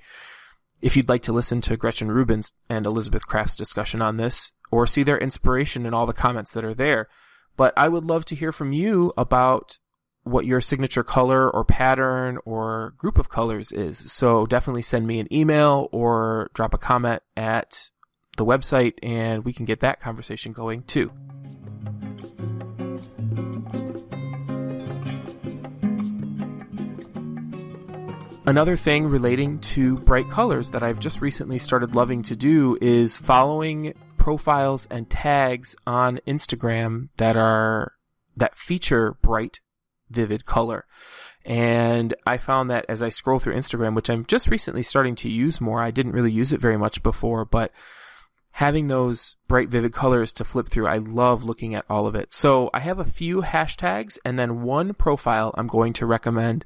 If 0.81 0.95
you'd 0.95 1.09
like 1.09 1.23
to 1.23 1.33
listen 1.33 1.61
to 1.61 1.77
Gretchen 1.77 2.11
Rubin's 2.11 2.53
and 2.69 2.85
Elizabeth 2.85 3.25
Craft's 3.25 3.55
discussion 3.55 4.03
on 4.03 4.17
this, 4.17 4.51
or 4.71 4.85
see 4.85 5.03
their 5.03 5.17
inspiration 5.17 5.85
in 5.85 5.93
all 5.93 6.05
the 6.05 6.13
comments 6.13 6.51
that 6.51 6.65
are 6.65 6.73
there. 6.73 7.07
But 7.57 7.73
I 7.77 7.87
would 7.87 8.05
love 8.05 8.25
to 8.25 8.35
hear 8.35 8.51
from 8.51 8.71
you 8.71 9.13
about 9.17 9.79
what 10.23 10.45
your 10.45 10.59
signature 10.59 11.03
color 11.03 11.49
or 11.49 11.63
pattern 11.63 12.39
or 12.45 12.93
group 12.97 13.17
of 13.17 13.29
colors 13.29 13.71
is. 13.71 14.11
So 14.11 14.45
definitely 14.45 14.81
send 14.81 15.05
me 15.05 15.19
an 15.19 15.31
email 15.31 15.87
or 15.91 16.49
drop 16.53 16.73
a 16.73 16.79
comment 16.79 17.21
at 17.37 17.91
the 18.37 18.45
website 18.45 18.93
and 19.03 19.43
we 19.43 19.53
can 19.53 19.65
get 19.65 19.79
that 19.81 20.01
conversation 20.01 20.53
going 20.53 20.83
too. 20.83 21.11
Another 28.47 28.77
thing 28.77 29.07
relating 29.07 29.57
to 29.59 29.97
bright 29.97 30.29
colors 30.29 30.69
that 30.69 30.83
I've 30.83 30.99
just 30.99 31.19
recently 31.19 31.57
started 31.57 31.95
loving 31.95 32.21
to 32.23 32.35
do 32.35 32.77
is 32.79 33.17
following 33.17 33.95
profiles 34.19 34.85
and 34.91 35.09
tags 35.09 35.75
on 35.87 36.19
Instagram 36.27 37.09
that 37.17 37.35
are 37.35 37.93
that 38.37 38.55
feature 38.55 39.17
bright, 39.23 39.61
vivid 40.11 40.45
color. 40.45 40.85
And 41.43 42.13
I 42.27 42.37
found 42.37 42.69
that 42.69 42.85
as 42.87 43.01
I 43.01 43.09
scroll 43.09 43.39
through 43.39 43.55
Instagram, 43.55 43.95
which 43.95 44.09
I'm 44.09 44.25
just 44.25 44.47
recently 44.47 44.83
starting 44.83 45.15
to 45.17 45.29
use 45.29 45.59
more, 45.59 45.81
I 45.81 45.89
didn't 45.89 46.13
really 46.13 46.31
use 46.31 46.53
it 46.53 46.61
very 46.61 46.77
much 46.77 47.01
before, 47.01 47.45
but 47.45 47.71
having 48.55 48.87
those 48.87 49.35
bright, 49.49 49.67
vivid 49.67 49.91
colors 49.91 50.31
to 50.31 50.45
flip 50.45 50.69
through, 50.69 50.87
I 50.87 50.97
love 50.97 51.43
looking 51.43 51.75
at 51.75 51.83
all 51.89 52.07
of 52.07 52.15
it. 52.15 52.31
So 52.31 52.69
I 52.73 52.79
have 52.79 52.99
a 52.99 53.03
few 53.03 53.41
hashtags 53.41 54.17
and 54.23 54.39
then 54.39 54.61
one 54.61 54.93
profile 54.93 55.53
I'm 55.57 55.67
going 55.67 55.91
to 55.91 56.05
recommend 56.05 56.63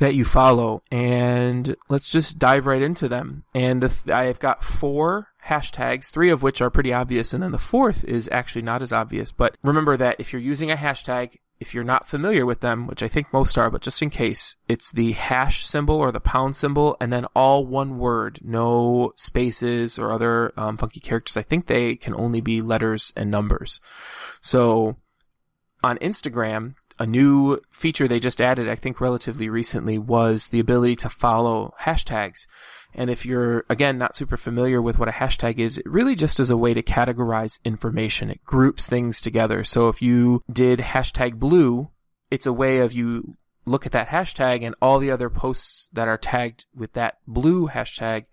that 0.00 0.14
you 0.14 0.26
follow. 0.26 0.82
And 0.90 1.76
let's 1.88 2.10
just 2.10 2.38
dive 2.38 2.66
right 2.66 2.82
into 2.82 3.08
them. 3.08 3.44
And 3.54 3.82
the, 3.82 4.14
I've 4.14 4.38
got 4.38 4.62
four 4.62 5.28
hashtags, 5.46 6.10
three 6.10 6.28
of 6.28 6.42
which 6.42 6.60
are 6.60 6.68
pretty 6.68 6.92
obvious. 6.92 7.32
And 7.32 7.42
then 7.42 7.52
the 7.52 7.58
fourth 7.58 8.04
is 8.04 8.28
actually 8.30 8.62
not 8.62 8.82
as 8.82 8.92
obvious. 8.92 9.32
But 9.32 9.56
remember 9.62 9.96
that 9.96 10.20
if 10.20 10.34
you're 10.34 10.42
using 10.42 10.70
a 10.70 10.76
hashtag, 10.76 11.38
if 11.60 11.74
you're 11.74 11.84
not 11.84 12.08
familiar 12.08 12.46
with 12.46 12.60
them, 12.60 12.86
which 12.86 13.02
I 13.02 13.08
think 13.08 13.32
most 13.32 13.58
are, 13.58 13.70
but 13.70 13.82
just 13.82 14.00
in 14.00 14.08
case, 14.08 14.56
it's 14.66 14.90
the 14.90 15.12
hash 15.12 15.66
symbol 15.66 15.96
or 15.96 16.10
the 16.10 16.18
pound 16.18 16.56
symbol 16.56 16.96
and 17.00 17.12
then 17.12 17.26
all 17.36 17.66
one 17.66 17.98
word, 17.98 18.40
no 18.42 19.12
spaces 19.16 19.98
or 19.98 20.10
other 20.10 20.54
um, 20.56 20.78
funky 20.78 21.00
characters. 21.00 21.36
I 21.36 21.42
think 21.42 21.66
they 21.66 21.96
can 21.96 22.14
only 22.14 22.40
be 22.40 22.62
letters 22.62 23.12
and 23.14 23.30
numbers. 23.30 23.78
So 24.40 24.96
on 25.84 25.98
Instagram, 25.98 26.76
a 26.98 27.06
new 27.06 27.60
feature 27.70 28.08
they 28.08 28.20
just 28.20 28.40
added, 28.40 28.68
I 28.68 28.74
think 28.74 28.98
relatively 28.98 29.50
recently, 29.50 29.98
was 29.98 30.48
the 30.48 30.60
ability 30.60 30.96
to 30.96 31.10
follow 31.10 31.74
hashtags. 31.82 32.46
And 32.94 33.10
if 33.10 33.24
you're, 33.24 33.64
again, 33.68 33.98
not 33.98 34.16
super 34.16 34.36
familiar 34.36 34.82
with 34.82 34.98
what 34.98 35.08
a 35.08 35.12
hashtag 35.12 35.58
is, 35.58 35.78
it 35.78 35.86
really 35.86 36.14
just 36.14 36.40
is 36.40 36.50
a 36.50 36.56
way 36.56 36.74
to 36.74 36.82
categorize 36.82 37.60
information. 37.64 38.30
It 38.30 38.44
groups 38.44 38.86
things 38.86 39.20
together. 39.20 39.64
So 39.64 39.88
if 39.88 40.02
you 40.02 40.42
did 40.52 40.80
hashtag 40.80 41.34
blue, 41.34 41.90
it's 42.30 42.46
a 42.46 42.52
way 42.52 42.78
of 42.78 42.92
you 42.92 43.36
look 43.64 43.86
at 43.86 43.92
that 43.92 44.08
hashtag 44.08 44.64
and 44.64 44.74
all 44.80 44.98
the 44.98 45.10
other 45.10 45.30
posts 45.30 45.90
that 45.92 46.08
are 46.08 46.18
tagged 46.18 46.66
with 46.74 46.92
that 46.94 47.18
blue 47.26 47.68
hashtag 47.68 48.24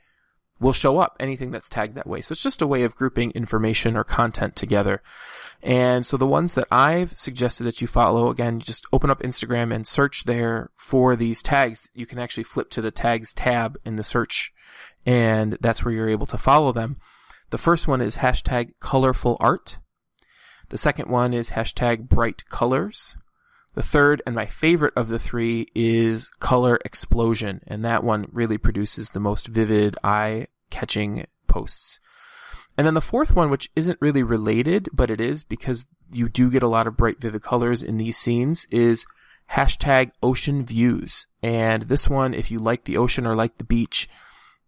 will 0.59 0.73
show 0.73 0.97
up 0.97 1.15
anything 1.19 1.51
that's 1.51 1.69
tagged 1.69 1.95
that 1.95 2.07
way. 2.07 2.21
So 2.21 2.33
it's 2.33 2.43
just 2.43 2.61
a 2.61 2.67
way 2.67 2.83
of 2.83 2.95
grouping 2.95 3.31
information 3.31 3.95
or 3.95 4.03
content 4.03 4.55
together. 4.55 5.01
And 5.61 6.05
so 6.05 6.17
the 6.17 6.27
ones 6.27 6.53
that 6.53 6.67
I've 6.71 7.17
suggested 7.17 7.63
that 7.63 7.81
you 7.81 7.87
follow, 7.87 8.29
again, 8.29 8.59
just 8.59 8.85
open 8.91 9.09
up 9.09 9.21
Instagram 9.21 9.73
and 9.73 9.85
search 9.85 10.23
there 10.25 10.69
for 10.75 11.15
these 11.15 11.43
tags. 11.43 11.89
You 11.93 12.05
can 12.05 12.19
actually 12.19 12.43
flip 12.43 12.69
to 12.71 12.81
the 12.81 12.91
tags 12.91 13.33
tab 13.33 13.77
in 13.85 13.95
the 13.95 14.03
search 14.03 14.53
and 15.05 15.57
that's 15.61 15.85
where 15.85 15.93
you're 15.93 16.09
able 16.09 16.25
to 16.27 16.37
follow 16.37 16.71
them. 16.71 16.97
The 17.49 17.57
first 17.57 17.87
one 17.87 18.01
is 18.01 18.17
hashtag 18.17 18.73
colorful 18.81 19.37
art. 19.39 19.79
The 20.69 20.77
second 20.77 21.09
one 21.09 21.33
is 21.33 21.51
hashtag 21.51 22.09
bright 22.09 22.43
colors. 22.49 23.15
The 23.77 23.83
third 23.83 24.23
and 24.25 24.33
my 24.33 24.47
favorite 24.47 24.95
of 24.95 25.07
the 25.07 25.19
three 25.19 25.67
is 25.75 26.31
color 26.39 26.79
explosion. 26.83 27.61
And 27.67 27.85
that 27.85 28.03
one 28.03 28.25
really 28.31 28.57
produces 28.57 29.11
the 29.11 29.19
most 29.19 29.45
vivid, 29.45 29.95
eye 30.03 30.47
catching 30.71 31.27
posts. 31.45 31.99
And 32.75 32.87
then 32.87 32.95
the 32.95 33.01
fourth 33.01 33.35
one, 33.35 33.51
which 33.51 33.69
isn't 33.75 34.01
really 34.01 34.23
related, 34.23 34.89
but 34.91 35.11
it 35.11 35.21
is 35.21 35.43
because 35.43 35.85
you 36.11 36.27
do 36.27 36.49
get 36.49 36.63
a 36.63 36.67
lot 36.67 36.87
of 36.87 36.97
bright, 36.97 37.21
vivid 37.21 37.43
colors 37.43 37.83
in 37.83 37.97
these 37.97 38.17
scenes, 38.17 38.65
is 38.71 39.05
hashtag 39.51 40.09
ocean 40.23 40.65
views. 40.65 41.27
And 41.43 41.83
this 41.83 42.09
one, 42.09 42.33
if 42.33 42.49
you 42.49 42.57
like 42.57 42.85
the 42.85 42.97
ocean 42.97 43.27
or 43.27 43.35
like 43.35 43.59
the 43.59 43.63
beach, 43.63 44.09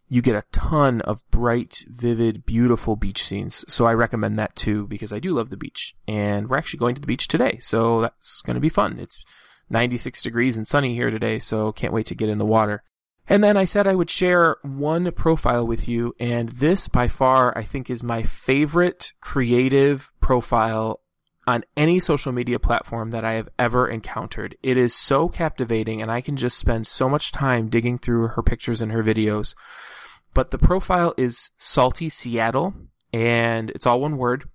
you 0.10 0.22
get 0.22 0.36
a 0.36 0.44
ton 0.52 1.02
of 1.02 1.24
bright, 1.30 1.86
vivid, 1.88 2.46
beautiful 2.46 2.96
beach 2.96 3.24
scenes. 3.24 3.64
So 3.68 3.86
I 3.86 3.94
recommend 3.94 4.38
that 4.40 4.56
too 4.56 4.88
because 4.88 5.14
I 5.14 5.20
do 5.20 5.34
love 5.34 5.52
the 5.52 5.58
beach. 5.58 5.96
And 6.08 6.50
we're 6.50 6.58
actually 6.58 6.80
going 6.80 6.96
to 6.96 7.02
the 7.02 7.08
beach 7.08 7.28
today. 7.28 7.60
So 7.62 8.02
that's 8.02 8.42
going 8.42 8.56
to 8.56 8.62
be 8.62 8.70
fun. 8.70 9.00
It's 9.00 9.24
96 9.70 10.22
degrees 10.24 10.58
and 10.58 10.68
sunny 10.68 10.96
here 10.96 11.12
today. 11.12 11.38
So 11.38 11.72
can't 11.72 11.94
wait 11.94 12.08
to 12.08 12.16
get 12.16 12.30
in 12.30 12.40
the 12.40 12.46
water. 12.46 12.84
And 13.30 13.44
then 13.44 13.58
I 13.58 13.66
said 13.66 13.86
I 13.86 13.94
would 13.94 14.10
share 14.10 14.58
one 14.64 15.12
profile 15.12 15.66
with 15.68 15.88
you, 15.88 16.16
and 16.20 16.50
this 16.50 16.88
by 16.88 17.08
far 17.08 17.56
I 17.56 17.64
think 17.64 17.88
is 17.88 18.02
my 18.02 18.24
favorite 18.24 19.14
creative 19.22 20.12
profile 20.20 21.02
on 21.46 21.64
any 21.78 22.00
social 22.00 22.32
media 22.32 22.58
platform 22.58 23.12
that 23.12 23.24
I 23.24 23.34
have 23.34 23.50
ever 23.60 23.88
encountered. 23.88 24.58
It 24.64 24.78
is 24.78 24.96
so 24.96 25.30
captivating, 25.30 26.02
and 26.02 26.12
I 26.12 26.22
can 26.22 26.38
just 26.38 26.58
spend 26.58 26.88
so 26.88 27.08
much 27.08 27.32
time 27.32 27.70
digging 27.70 28.00
through 28.00 28.30
her 28.30 28.42
pictures 28.42 28.82
and 28.82 28.92
her 28.92 29.04
videos. 29.04 29.54
But 30.40 30.52
the 30.52 30.58
profile 30.58 31.14
is 31.18 31.52
Salty 31.58 32.08
Seattle, 32.08 32.74
and 33.12 33.72
it's 33.72 33.86
all 33.86 34.00
one 34.00 34.16
word. 34.16 34.46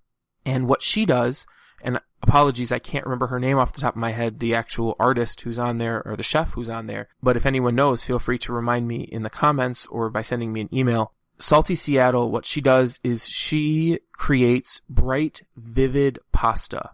And 0.47 0.67
what 0.67 0.81
she 0.81 1.05
does 1.05 1.47
and 1.83 2.01
apologies, 2.23 2.73
I 2.73 2.79
can't 2.79 3.05
remember 3.05 3.27
her 3.27 3.39
name 3.39 3.59
off 3.59 3.75
the 3.75 3.83
top 3.83 3.93
of 3.93 4.01
my 4.01 4.13
head, 4.13 4.39
the 4.39 4.55
actual 4.55 4.97
artist 4.99 5.43
who's 5.43 5.59
on 5.59 5.77
there 5.77 6.03
or 6.07 6.17
the 6.17 6.23
chef 6.23 6.53
who's 6.53 6.71
on 6.71 6.87
there. 6.87 7.09
But 7.23 7.37
if 7.37 7.45
anyone 7.45 7.75
knows, 7.75 8.03
feel 8.03 8.19
free 8.19 8.39
to 8.39 8.53
remind 8.55 8.89
me 8.89 9.03
in 9.03 9.25
the 9.25 9.29
comments 9.29 9.85
or 9.85 10.09
by 10.09 10.23
sending 10.23 10.55
me 10.55 10.63
an 10.63 10.75
email. 10.75 11.13
Salty 11.37 11.75
Seattle, 11.75 12.31
what 12.31 12.47
she 12.47 12.63
does 12.63 12.99
is 13.05 13.29
she 13.29 13.99
creates 14.15 14.81
bright, 14.89 15.43
vivid 15.55 16.19
pasta. 16.33 16.93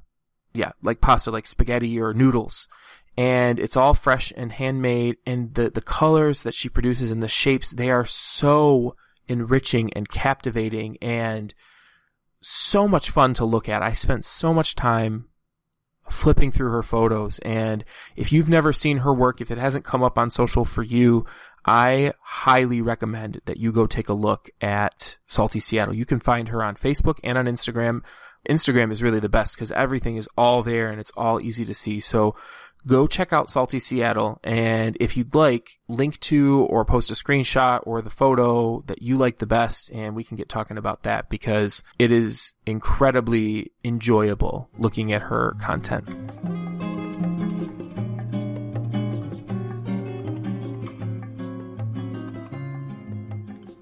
Yeah, 0.53 0.73
like 0.83 1.01
pasta, 1.01 1.31
like 1.31 1.47
spaghetti 1.47 2.01
or 2.01 2.13
noodles. 2.13 2.67
And 3.17 3.59
it's 3.59 3.77
all 3.77 3.95
fresh 3.95 4.33
and 4.37 4.53
handmade. 4.53 5.17
And 5.27 5.55
the, 5.55 5.71
the 5.71 5.83
colors 5.83 6.43
that 6.43 6.55
she 6.55 6.69
produces 6.69 7.11
and 7.11 7.23
the 7.23 7.29
shapes, 7.29 7.71
they 7.71 7.91
are 7.91 8.07
so 8.07 8.97
enriching 9.29 9.93
and 9.95 10.09
captivating 10.09 10.97
and 11.03 11.55
so 12.43 12.89
much 12.89 13.11
fun 13.11 13.35
to 13.35 13.45
look 13.45 13.69
at. 13.69 13.83
I 13.83 13.93
spent 13.93 14.25
so 14.25 14.55
much 14.55 14.75
time 14.75 15.27
flipping 16.09 16.51
through 16.51 16.71
her 16.71 16.83
photos. 16.83 17.39
And 17.41 17.85
if 18.17 18.33
you've 18.33 18.49
never 18.49 18.73
seen 18.73 18.99
her 18.99 19.15
work, 19.15 19.41
if 19.41 19.51
it 19.51 19.59
hasn't 19.59 19.85
come 19.85 20.03
up 20.03 20.19
on 20.19 20.31
social 20.31 20.65
for 20.65 20.83
you, 20.83 21.25
I 21.65 22.13
highly 22.21 22.81
recommend 22.81 23.41
that 23.45 23.59
you 23.59 23.73
go 23.73 23.87
take 23.87 24.09
a 24.09 24.15
look 24.15 24.51
at 24.61 25.19
Salty 25.27 25.61
Seattle. 25.61 25.95
You 25.95 26.07
can 26.07 26.21
find 26.21 26.49
her 26.49 26.63
on 26.63 26.75
Facebook 26.75 27.19
and 27.23 27.39
on 27.39 27.47
Instagram. 27.47 28.03
Instagram 28.49 28.91
is 28.91 29.03
really 29.03 29.21
the 29.21 29.29
best 29.29 29.55
because 29.55 29.71
everything 29.71 30.17
is 30.17 30.29
all 30.37 30.63
there 30.63 30.91
and 30.91 31.01
it's 31.01 31.13
all 31.17 31.41
easy 31.41 31.65
to 31.67 31.75
see. 31.75 32.01
So 32.01 32.35
go 32.87 33.07
check 33.07 33.33
out 33.33 33.51
Salty 33.51 33.79
Seattle. 33.79 34.41
And 34.45 34.97
if 35.01 35.17
you'd 35.17 35.35
like, 35.35 35.79
link 35.89 36.19
to 36.21 36.61
or 36.71 36.85
post 36.85 37.11
a 37.11 37.15
screenshot 37.15 37.81
or 37.85 38.03
the 38.03 38.11
photo 38.11 38.83
that 38.87 39.03
you 39.03 39.17
like 39.17 39.39
the 39.39 39.47
best. 39.47 39.91
And 39.93 40.15
we 40.15 40.25
can 40.25 40.37
get 40.37 40.49
talking 40.49 40.79
about 40.79 41.03
that 41.03 41.29
because 41.29 41.83
it 41.99 42.13
is 42.13 42.55
incredibly 42.67 43.73
enjoyable 43.85 44.69
looking 44.79 45.13
at 45.13 45.23
her 45.23 45.57
content. 45.61 46.70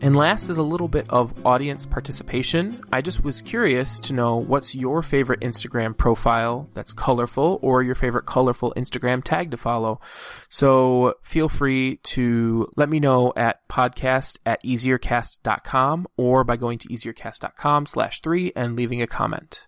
And 0.01 0.15
last 0.15 0.49
is 0.49 0.59
a 0.59 0.63
little 0.63 0.89
bit 0.89 1.07
of 1.11 1.45
audience 1.45 1.85
participation. 1.85 2.83
I 2.93 3.01
just 3.01 3.25
was 3.25 3.43
curious 3.43 3.99
to 4.01 4.13
know 4.13 4.37
what's 4.37 4.75
your 4.75 5.03
favorite 5.03 5.41
Instagram 5.41 5.97
profile 5.97 6.69
that's 6.73 6.93
colorful 6.93 7.59
or 7.63 7.83
your 7.83 7.97
favorite 7.97 8.27
colorful 8.27 8.73
Instagram 8.77 9.25
tag 9.25 9.51
to 9.51 9.57
follow. 9.57 10.01
So 10.49 11.15
feel 11.23 11.49
free 11.49 11.97
to 12.05 12.69
let 12.77 12.89
me 12.89 13.01
know 13.01 13.33
at 13.37 13.67
podcast 13.69 14.39
at 14.47 14.63
easiercast.com 14.63 16.07
or 16.17 16.45
by 16.45 16.57
going 16.57 16.79
to 16.79 16.89
easiercast.com 16.89 17.87
slash 17.87 18.21
three 18.21 18.53
and 18.55 18.77
leaving 18.77 19.03
a 19.03 19.07
comment. 19.07 19.67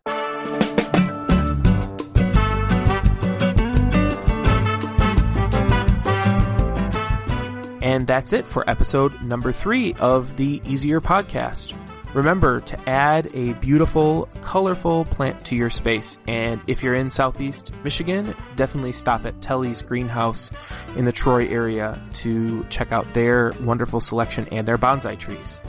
And 7.90 8.07
that's 8.07 8.33
it 8.33 8.46
for 8.46 8.62
episode 8.70 9.20
number 9.20 9.50
three 9.50 9.94
of 9.94 10.37
the 10.37 10.62
Easier 10.64 11.00
Podcast. 11.00 11.74
Remember 12.14 12.61
to 12.61 12.88
add 12.88 13.35
a 13.35 13.55
beautiful, 13.55 14.29
colorful 14.42 15.07
plant 15.07 15.44
to 15.46 15.57
your 15.57 15.70
space. 15.70 16.16
And 16.29 16.61
if 16.68 16.85
you're 16.85 16.94
in 16.94 17.11
Southeast 17.11 17.72
Michigan, 17.83 18.33
definitely 18.55 18.92
stop 18.92 19.26
at 19.26 19.40
Telly's 19.40 19.83
Greenhouse 19.83 20.53
in 20.96 21.05
the 21.05 21.11
Troy 21.11 21.48
area 21.48 22.00
to 22.12 22.64
check 22.70 22.92
out 22.92 23.12
their 23.12 23.55
wonderful 23.61 24.00
selection 24.00 24.46
and 24.53 24.68
their 24.68 24.79
bonsai 24.79 25.18
trees. 25.18 25.61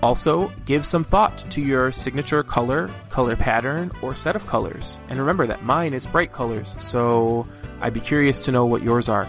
Also, 0.00 0.46
give 0.64 0.86
some 0.86 1.02
thought 1.02 1.38
to 1.50 1.60
your 1.60 1.90
signature 1.90 2.44
color, 2.44 2.88
color 3.10 3.34
pattern, 3.34 3.90
or 4.00 4.14
set 4.14 4.36
of 4.36 4.46
colors. 4.46 5.00
And 5.08 5.18
remember 5.18 5.48
that 5.48 5.64
mine 5.64 5.92
is 5.92 6.06
bright 6.06 6.32
colors, 6.32 6.76
so 6.78 7.48
I'd 7.80 7.94
be 7.94 8.00
curious 8.00 8.38
to 8.44 8.52
know 8.52 8.64
what 8.64 8.84
yours 8.84 9.08
are 9.08 9.26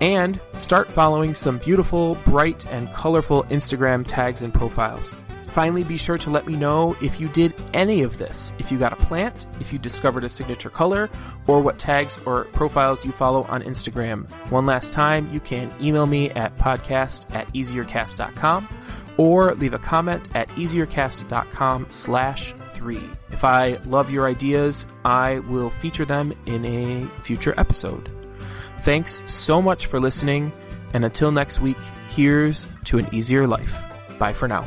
and 0.00 0.40
start 0.58 0.90
following 0.90 1.34
some 1.34 1.58
beautiful, 1.58 2.16
bright, 2.24 2.66
and 2.66 2.92
colorful 2.92 3.44
Instagram 3.44 4.04
tags 4.06 4.42
and 4.42 4.52
profiles. 4.52 5.14
Finally, 5.50 5.82
be 5.82 5.96
sure 5.96 6.16
to 6.16 6.30
let 6.30 6.46
me 6.46 6.54
know 6.54 6.96
if 7.02 7.20
you 7.20 7.26
did 7.28 7.52
any 7.74 8.02
of 8.02 8.18
this. 8.18 8.54
If 8.58 8.70
you 8.70 8.78
got 8.78 8.92
a 8.92 8.96
plant, 8.96 9.46
if 9.58 9.72
you 9.72 9.80
discovered 9.80 10.22
a 10.22 10.28
signature 10.28 10.70
color, 10.70 11.10
or 11.48 11.60
what 11.60 11.78
tags 11.78 12.18
or 12.24 12.44
profiles 12.52 13.04
you 13.04 13.10
follow 13.10 13.42
on 13.44 13.62
Instagram. 13.62 14.30
One 14.50 14.64
last 14.64 14.92
time, 14.92 15.30
you 15.32 15.40
can 15.40 15.72
email 15.80 16.06
me 16.06 16.30
at 16.30 16.56
podcast 16.56 17.32
at 17.34 17.52
easiercast.com 17.52 18.68
or 19.16 19.54
leave 19.56 19.74
a 19.74 19.78
comment 19.78 20.24
at 20.34 20.48
easiercast.com 20.50 21.86
slash 21.90 22.54
three. 22.74 23.02
If 23.30 23.44
I 23.44 23.74
love 23.84 24.10
your 24.10 24.28
ideas, 24.28 24.86
I 25.04 25.40
will 25.40 25.70
feature 25.70 26.04
them 26.04 26.32
in 26.46 26.64
a 26.64 27.06
future 27.22 27.54
episode. 27.58 28.19
Thanks 28.82 29.22
so 29.26 29.60
much 29.60 29.86
for 29.86 30.00
listening, 30.00 30.52
and 30.94 31.04
until 31.04 31.30
next 31.30 31.60
week, 31.60 31.76
here's 32.10 32.68
to 32.84 32.98
an 32.98 33.06
easier 33.12 33.46
life. 33.46 33.74
Bye 34.18 34.32
for 34.32 34.48
now. 34.48 34.66